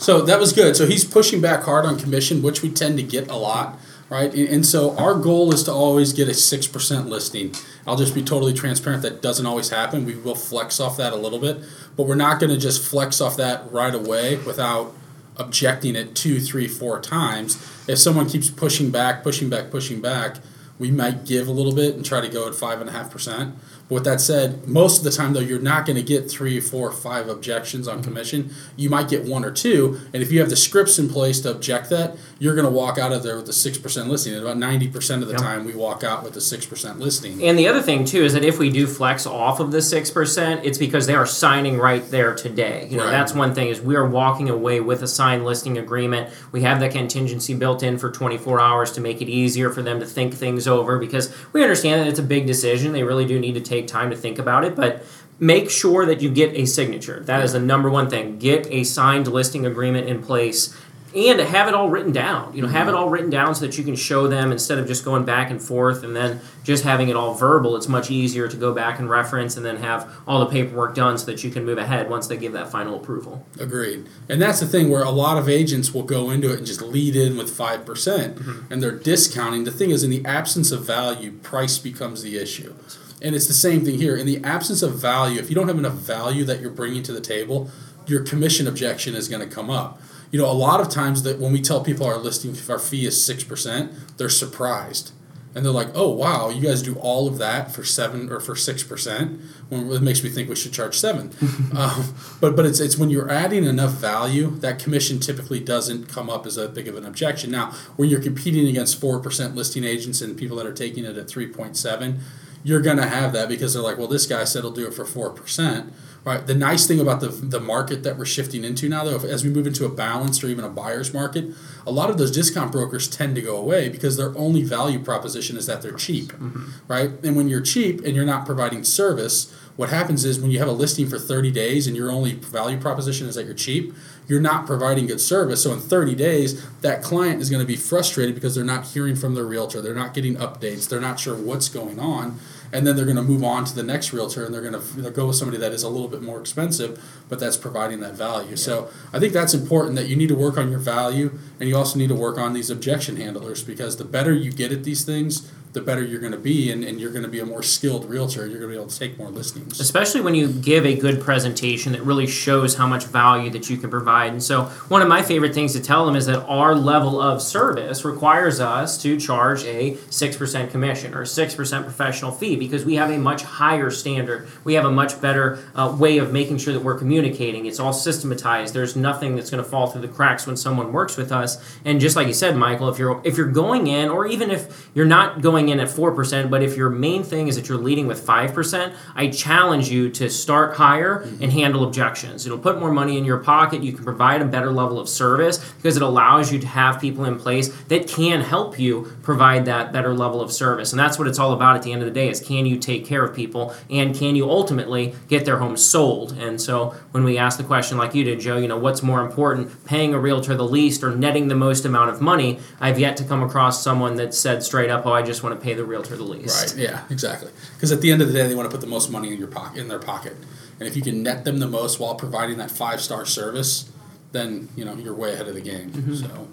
So 0.00 0.22
that 0.22 0.40
was 0.40 0.52
good. 0.52 0.76
So 0.76 0.86
he's 0.86 1.04
pushing 1.04 1.40
back 1.40 1.64
hard 1.64 1.84
on 1.84 1.98
commission, 1.98 2.42
which 2.42 2.62
we 2.62 2.70
tend 2.70 2.96
to 2.96 3.02
get 3.02 3.30
a 3.30 3.36
lot, 3.36 3.78
right? 4.08 4.32
And, 4.34 4.48
and 4.48 4.66
so 4.66 4.96
our 4.96 5.14
goal 5.14 5.52
is 5.52 5.62
to 5.64 5.72
always 5.72 6.12
get 6.12 6.26
a 6.26 6.32
6% 6.32 7.06
listing. 7.06 7.54
I'll 7.90 7.96
just 7.96 8.14
be 8.14 8.22
totally 8.22 8.52
transparent. 8.52 9.02
That 9.02 9.20
doesn't 9.20 9.44
always 9.44 9.70
happen. 9.70 10.04
We 10.04 10.14
will 10.14 10.36
flex 10.36 10.78
off 10.78 10.96
that 10.98 11.12
a 11.12 11.16
little 11.16 11.40
bit, 11.40 11.58
but 11.96 12.06
we're 12.06 12.14
not 12.14 12.38
going 12.38 12.50
to 12.50 12.56
just 12.56 12.88
flex 12.88 13.20
off 13.20 13.36
that 13.38 13.70
right 13.72 13.92
away 13.92 14.36
without 14.36 14.94
objecting 15.36 15.96
it 15.96 16.14
two, 16.14 16.38
three, 16.38 16.68
four 16.68 17.00
times. 17.00 17.56
If 17.88 17.98
someone 17.98 18.28
keeps 18.28 18.48
pushing 18.48 18.92
back, 18.92 19.24
pushing 19.24 19.50
back, 19.50 19.72
pushing 19.72 20.00
back, 20.00 20.36
we 20.78 20.92
might 20.92 21.24
give 21.24 21.48
a 21.48 21.50
little 21.50 21.74
bit 21.74 21.96
and 21.96 22.04
try 22.04 22.20
to 22.20 22.28
go 22.28 22.46
at 22.46 22.54
five 22.54 22.80
and 22.80 22.88
a 22.88 22.92
half 22.92 23.10
percent. 23.10 23.56
With 23.90 24.04
that 24.04 24.20
said, 24.20 24.66
most 24.68 24.98
of 24.98 25.04
the 25.04 25.10
time 25.10 25.32
though, 25.32 25.40
you're 25.40 25.58
not 25.58 25.84
going 25.84 25.96
to 25.96 26.02
get 26.02 26.30
three, 26.30 26.60
four, 26.60 26.92
five 26.92 27.28
objections 27.28 27.88
on 27.88 27.96
mm-hmm. 27.96 28.04
commission. 28.04 28.50
You 28.76 28.88
might 28.88 29.08
get 29.08 29.24
one 29.24 29.44
or 29.44 29.50
two, 29.50 30.00
and 30.14 30.22
if 30.22 30.30
you 30.30 30.40
have 30.40 30.48
the 30.48 30.56
scripts 30.56 30.98
in 30.98 31.08
place 31.08 31.40
to 31.40 31.50
object 31.50 31.90
that, 31.90 32.16
you're 32.38 32.54
going 32.54 32.64
to 32.64 32.70
walk 32.70 32.96
out 32.98 33.12
of 33.12 33.22
there 33.22 33.36
with 33.36 33.48
a 33.48 33.52
six 33.52 33.76
percent 33.76 34.08
listing. 34.08 34.32
And 34.34 34.42
about 34.42 34.56
ninety 34.56 34.88
percent 34.88 35.22
of 35.22 35.28
the 35.28 35.34
Yep. 35.34 35.42
time, 35.42 35.64
we 35.64 35.74
walk 35.74 36.04
out 36.04 36.22
with 36.22 36.36
a 36.36 36.40
six 36.40 36.64
percent 36.64 36.98
listing. 37.00 37.42
And 37.44 37.58
the 37.58 37.66
other 37.68 37.82
thing 37.82 38.04
too 38.04 38.22
is 38.22 38.32
that 38.34 38.44
if 38.44 38.58
we 38.58 38.70
do 38.70 38.86
flex 38.86 39.26
off 39.26 39.60
of 39.60 39.72
the 39.72 39.82
six 39.82 40.10
percent, 40.10 40.64
it's 40.64 40.78
because 40.78 41.06
they 41.06 41.14
are 41.14 41.26
signing 41.26 41.76
right 41.76 42.08
there 42.10 42.34
today. 42.34 42.86
You 42.90 42.96
know, 42.96 43.04
Right. 43.04 43.10
that's 43.10 43.34
one 43.34 43.54
thing 43.54 43.68
is 43.68 43.80
we 43.80 43.96
are 43.96 44.06
walking 44.08 44.48
away 44.48 44.80
with 44.80 45.02
a 45.02 45.08
signed 45.08 45.44
listing 45.44 45.76
agreement. 45.78 46.30
We 46.52 46.62
have 46.62 46.78
that 46.80 46.92
contingency 46.92 47.54
built 47.54 47.82
in 47.82 47.98
for 47.98 48.10
24 48.10 48.60
hours 48.60 48.92
to 48.92 49.00
make 49.00 49.20
it 49.20 49.28
easier 49.28 49.70
for 49.70 49.82
them 49.82 49.98
to 50.00 50.06
think 50.06 50.34
things 50.34 50.66
over 50.68 50.98
because 50.98 51.32
we 51.52 51.62
understand 51.62 52.00
that 52.00 52.08
it's 52.08 52.18
a 52.18 52.22
big 52.24 52.46
decision. 52.46 52.92
They 52.92 53.02
really 53.02 53.24
do 53.26 53.38
need 53.40 53.54
to 53.54 53.60
take 53.60 53.79
time 53.88 54.10
to 54.10 54.16
think 54.16 54.38
about 54.38 54.64
it, 54.64 54.76
but 54.76 55.04
make 55.38 55.70
sure 55.70 56.04
that 56.06 56.20
you 56.20 56.30
get 56.30 56.54
a 56.54 56.66
signature. 56.66 57.20
That 57.20 57.42
is 57.42 57.52
the 57.54 57.60
number 57.60 57.90
one 57.90 58.10
thing. 58.10 58.38
Get 58.38 58.66
a 58.70 58.84
signed 58.84 59.26
listing 59.26 59.66
agreement 59.66 60.08
in 60.08 60.22
place 60.22 60.76
and 61.14 61.40
have 61.40 61.66
it 61.66 61.74
all 61.74 61.90
written 61.90 62.12
down. 62.12 62.54
You 62.54 62.62
know, 62.62 62.68
have 62.68 62.86
it 62.86 62.92
mm-hmm. 62.92 63.00
all 63.00 63.08
written 63.08 63.30
down 63.30 63.54
so 63.54 63.66
that 63.66 63.76
you 63.76 63.82
can 63.82 63.96
show 63.96 64.28
them 64.28 64.52
instead 64.52 64.78
of 64.78 64.86
just 64.86 65.04
going 65.04 65.24
back 65.24 65.50
and 65.50 65.60
forth 65.60 66.04
and 66.04 66.14
then 66.14 66.40
just 66.62 66.84
having 66.84 67.08
it 67.08 67.16
all 67.16 67.34
verbal. 67.34 67.76
It's 67.76 67.88
much 67.88 68.10
easier 68.10 68.46
to 68.46 68.56
go 68.56 68.72
back 68.72 68.98
and 68.98 69.10
reference 69.10 69.56
and 69.56 69.66
then 69.66 69.78
have 69.78 70.08
all 70.26 70.38
the 70.40 70.46
paperwork 70.46 70.94
done 70.94 71.18
so 71.18 71.26
that 71.26 71.42
you 71.42 71.50
can 71.50 71.64
move 71.64 71.78
ahead 71.78 72.08
once 72.08 72.28
they 72.28 72.36
give 72.36 72.52
that 72.52 72.70
final 72.70 72.96
approval. 72.96 73.44
Agreed. 73.58 74.06
And 74.28 74.40
that's 74.40 74.60
the 74.60 74.66
thing 74.66 74.88
where 74.88 75.02
a 75.02 75.10
lot 75.10 75.36
of 75.36 75.48
agents 75.48 75.92
will 75.92 76.04
go 76.04 76.30
into 76.30 76.52
it 76.52 76.58
and 76.58 76.66
just 76.66 76.80
lead 76.80 77.16
in 77.16 77.36
with 77.36 77.50
5% 77.50 77.84
mm-hmm. 77.84 78.72
and 78.72 78.82
they're 78.82 78.92
discounting. 78.92 79.64
The 79.64 79.72
thing 79.72 79.90
is, 79.90 80.04
in 80.04 80.10
the 80.10 80.24
absence 80.24 80.70
of 80.70 80.84
value, 80.84 81.32
price 81.32 81.78
becomes 81.78 82.22
the 82.22 82.38
issue. 82.38 82.74
And 83.22 83.34
it's 83.34 83.46
the 83.46 83.52
same 83.52 83.84
thing 83.84 83.98
here. 83.98 84.16
In 84.16 84.26
the 84.26 84.42
absence 84.44 84.82
of 84.82 84.94
value, 84.94 85.38
if 85.38 85.48
you 85.50 85.54
don't 85.54 85.68
have 85.68 85.78
enough 85.78 85.94
value 85.94 86.44
that 86.44 86.60
you're 86.60 86.70
bringing 86.70 87.02
to 87.04 87.12
the 87.12 87.20
table, 87.20 87.70
your 88.06 88.22
commission 88.22 88.66
objection 88.66 89.14
is 89.14 89.28
going 89.28 89.46
to 89.46 89.54
come 89.54 89.70
up. 89.70 90.00
You 90.30 90.38
know, 90.38 90.50
a 90.50 90.52
lot 90.52 90.80
of 90.80 90.88
times 90.88 91.22
that 91.24 91.38
when 91.38 91.52
we 91.52 91.60
tell 91.60 91.82
people 91.82 92.06
our 92.06 92.18
listing 92.18 92.56
our 92.68 92.78
fee 92.78 93.06
is 93.06 93.16
6%, 93.16 94.16
they're 94.16 94.28
surprised. 94.28 95.12
And 95.52 95.64
they're 95.64 95.72
like, 95.72 95.88
"Oh, 95.94 96.10
wow, 96.10 96.48
you 96.48 96.60
guys 96.60 96.80
do 96.80 96.94
all 96.94 97.26
of 97.26 97.38
that 97.38 97.74
for 97.74 97.82
7 97.82 98.30
or 98.30 98.38
for 98.38 98.54
6%." 98.54 99.40
When 99.68 99.90
it 99.90 100.00
makes 100.00 100.22
me 100.22 100.30
think 100.30 100.48
we 100.48 100.54
should 100.54 100.72
charge 100.72 100.96
7. 100.96 101.32
um, 101.76 102.14
but 102.40 102.54
but 102.54 102.64
it's 102.66 102.78
it's 102.78 102.96
when 102.96 103.10
you're 103.10 103.28
adding 103.28 103.64
enough 103.64 103.94
value, 103.94 104.50
that 104.58 104.78
commission 104.78 105.18
typically 105.18 105.58
doesn't 105.58 106.08
come 106.08 106.30
up 106.30 106.46
as 106.46 106.56
a 106.56 106.68
big 106.68 106.86
of 106.86 106.96
an 106.96 107.04
objection. 107.04 107.50
Now, 107.50 107.72
when 107.96 108.08
you're 108.08 108.20
competing 108.20 108.68
against 108.68 109.00
4% 109.00 109.56
listing 109.56 109.82
agents 109.82 110.20
and 110.20 110.36
people 110.36 110.56
that 110.58 110.66
are 110.66 110.72
taking 110.72 111.04
it 111.04 111.16
at 111.16 111.26
3.7, 111.26 112.20
you're 112.62 112.80
going 112.80 112.96
to 112.96 113.06
have 113.06 113.32
that 113.32 113.48
because 113.48 113.74
they're 113.74 113.82
like, 113.82 113.98
well, 113.98 114.08
this 114.08 114.26
guy 114.26 114.44
said 114.44 114.62
he'll 114.62 114.70
do 114.70 114.86
it 114.86 114.94
for 114.94 115.04
4%. 115.04 115.92
Right. 116.22 116.46
The 116.46 116.54
nice 116.54 116.86
thing 116.86 117.00
about 117.00 117.20
the, 117.20 117.28
the 117.28 117.60
market 117.60 118.02
that 118.02 118.18
we're 118.18 118.26
shifting 118.26 118.62
into 118.62 118.90
now, 118.90 119.04
though, 119.04 119.16
if, 119.16 119.24
as 119.24 119.42
we 119.42 119.48
move 119.48 119.66
into 119.66 119.86
a 119.86 119.88
balanced 119.88 120.44
or 120.44 120.48
even 120.48 120.66
a 120.66 120.68
buyer's 120.68 121.14
market, 121.14 121.46
a 121.86 121.90
lot 121.90 122.10
of 122.10 122.18
those 122.18 122.30
discount 122.30 122.72
brokers 122.72 123.08
tend 123.08 123.36
to 123.36 123.40
go 123.40 123.56
away 123.56 123.88
because 123.88 124.18
their 124.18 124.36
only 124.36 124.62
value 124.62 124.98
proposition 124.98 125.56
is 125.56 125.64
that 125.64 125.80
they're 125.80 125.92
cheap. 125.92 126.32
Mm-hmm. 126.32 126.66
Right. 126.88 127.10
And 127.24 127.36
when 127.36 127.48
you're 127.48 127.62
cheap 127.62 128.04
and 128.04 128.14
you're 128.14 128.26
not 128.26 128.44
providing 128.44 128.84
service, 128.84 129.54
what 129.76 129.88
happens 129.88 130.24
is 130.24 130.38
when 130.38 130.50
you 130.50 130.58
have 130.58 130.68
a 130.68 130.72
listing 130.72 131.08
for 131.08 131.18
30 131.18 131.50
days 131.50 131.86
and 131.86 131.96
your 131.96 132.10
only 132.10 132.34
value 132.34 132.78
proposition 132.78 133.28
is 133.28 133.34
that 133.34 133.46
you're 133.46 133.54
cheap, 133.54 133.94
you're 134.28 134.40
not 134.40 134.66
providing 134.66 135.06
good 135.06 135.20
service. 135.20 135.62
So 135.62 135.72
in 135.72 135.80
30 135.80 136.14
days, 136.14 136.64
that 136.80 137.02
client 137.02 137.40
is 137.40 137.50
going 137.50 137.60
to 137.60 137.66
be 137.66 137.76
frustrated 137.76 138.34
because 138.34 138.54
they're 138.54 138.64
not 138.64 138.86
hearing 138.86 139.16
from 139.16 139.34
their 139.34 139.44
realtor, 139.44 139.80
they're 139.80 139.94
not 139.94 140.14
getting 140.14 140.36
updates, 140.36 140.88
they're 140.88 141.00
not 141.00 141.18
sure 141.18 141.34
what's 141.34 141.68
going 141.68 141.98
on 141.98 142.38
and 142.72 142.86
then 142.86 142.96
they're 142.96 143.04
going 143.04 143.16
to 143.16 143.22
move 143.22 143.42
on 143.42 143.64
to 143.64 143.74
the 143.74 143.82
next 143.82 144.12
realtor 144.12 144.44
and 144.44 144.54
they're 144.54 144.62
going 144.62 144.80
to 144.80 145.10
go 145.10 145.26
with 145.26 145.36
somebody 145.36 145.58
that 145.58 145.72
is 145.72 145.82
a 145.82 145.88
little 145.88 146.08
bit 146.08 146.22
more 146.22 146.40
expensive 146.40 147.02
but 147.28 147.40
that's 147.40 147.56
providing 147.56 148.00
that 148.00 148.14
value 148.14 148.56
so 148.56 148.88
i 149.12 149.18
think 149.18 149.32
that's 149.32 149.54
important 149.54 149.96
that 149.96 150.08
you 150.08 150.16
need 150.16 150.28
to 150.28 150.34
work 150.34 150.56
on 150.56 150.70
your 150.70 150.78
value 150.78 151.38
and 151.58 151.68
you 151.68 151.76
also 151.76 151.98
need 151.98 152.08
to 152.08 152.14
work 152.14 152.38
on 152.38 152.52
these 152.52 152.70
objection 152.70 153.16
handlers 153.16 153.62
because 153.62 153.96
the 153.96 154.04
better 154.04 154.32
you 154.32 154.52
get 154.52 154.72
at 154.72 154.84
these 154.84 155.04
things 155.04 155.50
the 155.72 155.80
better 155.80 156.02
you're 156.02 156.20
going 156.20 156.32
to 156.32 156.38
be 156.38 156.70
and, 156.70 156.82
and 156.84 157.00
you're 157.00 157.12
going 157.12 157.22
to 157.22 157.28
be 157.28 157.40
a 157.40 157.46
more 157.46 157.62
skilled 157.62 158.08
realtor 158.08 158.46
you're 158.46 158.58
going 158.58 158.62
to 158.62 158.68
be 158.68 158.74
able 158.74 158.86
to 158.86 158.98
take 158.98 159.18
more 159.18 159.30
listings 159.30 159.80
especially 159.80 160.20
when 160.20 160.34
you 160.34 160.48
give 160.48 160.84
a 160.84 160.96
good 160.96 161.20
presentation 161.20 161.92
that 161.92 162.02
really 162.02 162.26
shows 162.26 162.76
how 162.76 162.86
much 162.86 163.04
value 163.04 163.50
that 163.50 163.68
you 163.68 163.76
can 163.76 163.90
provide. 163.90 164.32
And 164.32 164.42
so, 164.42 164.64
one 164.88 165.02
of 165.02 165.08
my 165.08 165.22
favorite 165.22 165.54
things 165.54 165.72
to 165.74 165.80
tell 165.80 166.06
them 166.06 166.16
is 166.16 166.26
that 166.26 166.44
our 166.46 166.74
level 166.74 167.20
of 167.20 167.42
service 167.42 168.04
requires 168.04 168.60
us 168.60 169.00
to 169.02 169.18
charge 169.18 169.64
a 169.64 169.92
6% 169.92 170.70
commission 170.70 171.14
or 171.14 171.22
6% 171.22 171.82
professional 171.84 172.30
fee 172.32 172.56
because 172.56 172.84
we 172.84 172.94
have 172.94 173.10
a 173.10 173.18
much 173.18 173.42
higher 173.42 173.90
standard. 173.90 174.48
We 174.64 174.74
have 174.74 174.84
a 174.84 174.90
much 174.90 175.20
better 175.20 175.58
uh, 175.74 175.96
way 175.98 176.18
of 176.18 176.32
making 176.32 176.58
sure 176.58 176.72
that 176.72 176.80
we're 176.80 176.98
communicating. 176.98 177.66
It's 177.66 177.80
all 177.80 177.92
systematized. 177.92 178.74
There's 178.74 178.96
nothing 178.96 179.36
that's 179.36 179.50
going 179.50 179.62
to 179.62 179.68
fall 179.68 179.88
through 179.88 180.02
the 180.02 180.08
cracks 180.08 180.46
when 180.46 180.56
someone 180.56 180.92
works 180.92 181.16
with 181.16 181.32
us. 181.32 181.62
And 181.84 182.00
just 182.00 182.16
like 182.16 182.26
you 182.26 182.34
said, 182.34 182.56
Michael, 182.56 182.88
if 182.88 182.98
you're 182.98 183.20
if 183.24 183.36
you're 183.36 183.50
going 183.50 183.86
in 183.86 184.08
or 184.08 184.26
even 184.26 184.50
if 184.50 184.88
you're 184.94 185.06
not 185.06 185.40
going 185.40 185.59
in 185.68 185.80
at 185.80 185.88
4%, 185.88 186.50
but 186.50 186.62
if 186.62 186.76
your 186.76 186.90
main 186.90 187.22
thing 187.22 187.48
is 187.48 187.56
that 187.56 187.68
you're 187.68 187.78
leading 187.78 188.06
with 188.06 188.24
5%, 188.24 188.94
I 189.14 189.28
challenge 189.28 189.90
you 189.90 190.10
to 190.10 190.28
start 190.30 190.76
higher 190.76 191.28
and 191.40 191.52
handle 191.52 191.84
objections. 191.84 192.46
It'll 192.46 192.58
put 192.58 192.78
more 192.80 192.92
money 192.92 193.18
in 193.18 193.24
your 193.24 193.38
pocket. 193.38 193.82
You 193.82 193.92
can 193.92 194.04
provide 194.04 194.42
a 194.42 194.44
better 194.44 194.70
level 194.70 194.98
of 194.98 195.08
service 195.08 195.58
because 195.76 195.96
it 195.96 196.02
allows 196.02 196.52
you 196.52 196.58
to 196.58 196.66
have 196.66 197.00
people 197.00 197.24
in 197.24 197.38
place 197.38 197.68
that 197.88 198.08
can 198.08 198.40
help 198.40 198.78
you 198.78 199.12
provide 199.22 199.64
that 199.66 199.92
better 199.92 200.14
level 200.14 200.40
of 200.40 200.52
service. 200.52 200.92
And 200.92 201.00
that's 201.00 201.18
what 201.18 201.28
it's 201.28 201.38
all 201.38 201.52
about 201.52 201.76
at 201.76 201.82
the 201.82 201.92
end 201.92 202.02
of 202.02 202.06
the 202.06 202.14
day 202.14 202.28
is 202.28 202.40
can 202.40 202.66
you 202.66 202.78
take 202.78 203.04
care 203.04 203.24
of 203.24 203.34
people 203.34 203.74
and 203.88 204.14
can 204.14 204.36
you 204.36 204.48
ultimately 204.48 205.14
get 205.28 205.44
their 205.44 205.58
home 205.58 205.76
sold? 205.76 206.32
And 206.32 206.60
so 206.60 206.94
when 207.12 207.24
we 207.24 207.38
ask 207.38 207.58
the 207.58 207.64
question 207.64 207.98
like 207.98 208.14
you 208.14 208.24
did, 208.24 208.40
Joe, 208.40 208.56
you 208.56 208.68
know, 208.68 208.78
what's 208.78 209.02
more 209.02 209.20
important, 209.20 209.84
paying 209.84 210.14
a 210.14 210.18
realtor 210.18 210.54
the 210.54 210.64
least 210.64 211.02
or 211.02 211.14
netting 211.14 211.48
the 211.48 211.54
most 211.54 211.84
amount 211.84 212.10
of 212.10 212.20
money? 212.20 212.58
I've 212.80 212.98
yet 212.98 213.16
to 213.18 213.24
come 213.24 213.42
across 213.42 213.82
someone 213.82 214.16
that 214.16 214.34
said 214.34 214.62
straight 214.62 214.90
up, 214.90 215.06
"Oh, 215.06 215.12
I 215.12 215.22
just 215.22 215.42
want 215.42 215.49
to 215.52 215.60
pay 215.62 215.74
the 215.74 215.84
realtor 215.84 216.16
the 216.16 216.22
least." 216.22 216.76
Right. 216.76 216.84
Yeah. 216.84 217.04
Exactly. 217.10 217.50
Because 217.74 217.92
at 217.92 218.00
the 218.00 218.10
end 218.12 218.22
of 218.22 218.28
the 218.28 218.34
day, 218.34 218.46
they 218.46 218.54
want 218.54 218.70
to 218.70 218.74
put 218.74 218.80
the 218.80 218.90
most 218.90 219.10
money 219.10 219.32
in 219.32 219.38
your 219.38 219.48
pocket, 219.48 219.78
in 219.78 219.88
their 219.88 219.98
pocket, 219.98 220.36
and 220.78 220.88
if 220.88 220.96
you 220.96 221.02
can 221.02 221.22
net 221.22 221.44
them 221.44 221.58
the 221.58 221.68
most 221.68 222.00
while 222.00 222.14
providing 222.14 222.58
that 222.58 222.70
five 222.70 223.00
star 223.00 223.26
service, 223.26 223.90
then 224.32 224.68
you 224.76 224.84
know 224.84 224.94
you're 224.94 225.14
way 225.14 225.34
ahead 225.34 225.48
of 225.48 225.54
the 225.54 225.60
game. 225.60 225.90
Mm-hmm. 225.90 226.14
So. 226.14 226.48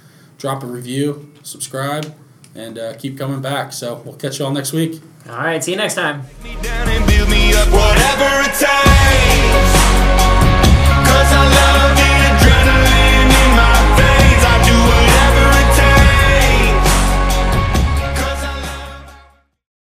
drop 0.42 0.64
a 0.64 0.66
review, 0.66 1.30
subscribe, 1.44 2.12
and 2.56 2.76
uh, 2.76 2.94
keep 2.94 3.16
coming 3.16 3.40
back. 3.40 3.72
So 3.72 4.02
we'll 4.04 4.16
catch 4.16 4.40
you 4.40 4.44
all 4.44 4.50
next 4.50 4.72
week. 4.72 5.00
All 5.28 5.36
right, 5.36 5.62
see 5.62 5.70
you 5.70 5.76
next 5.76 5.94
time. 5.94 6.24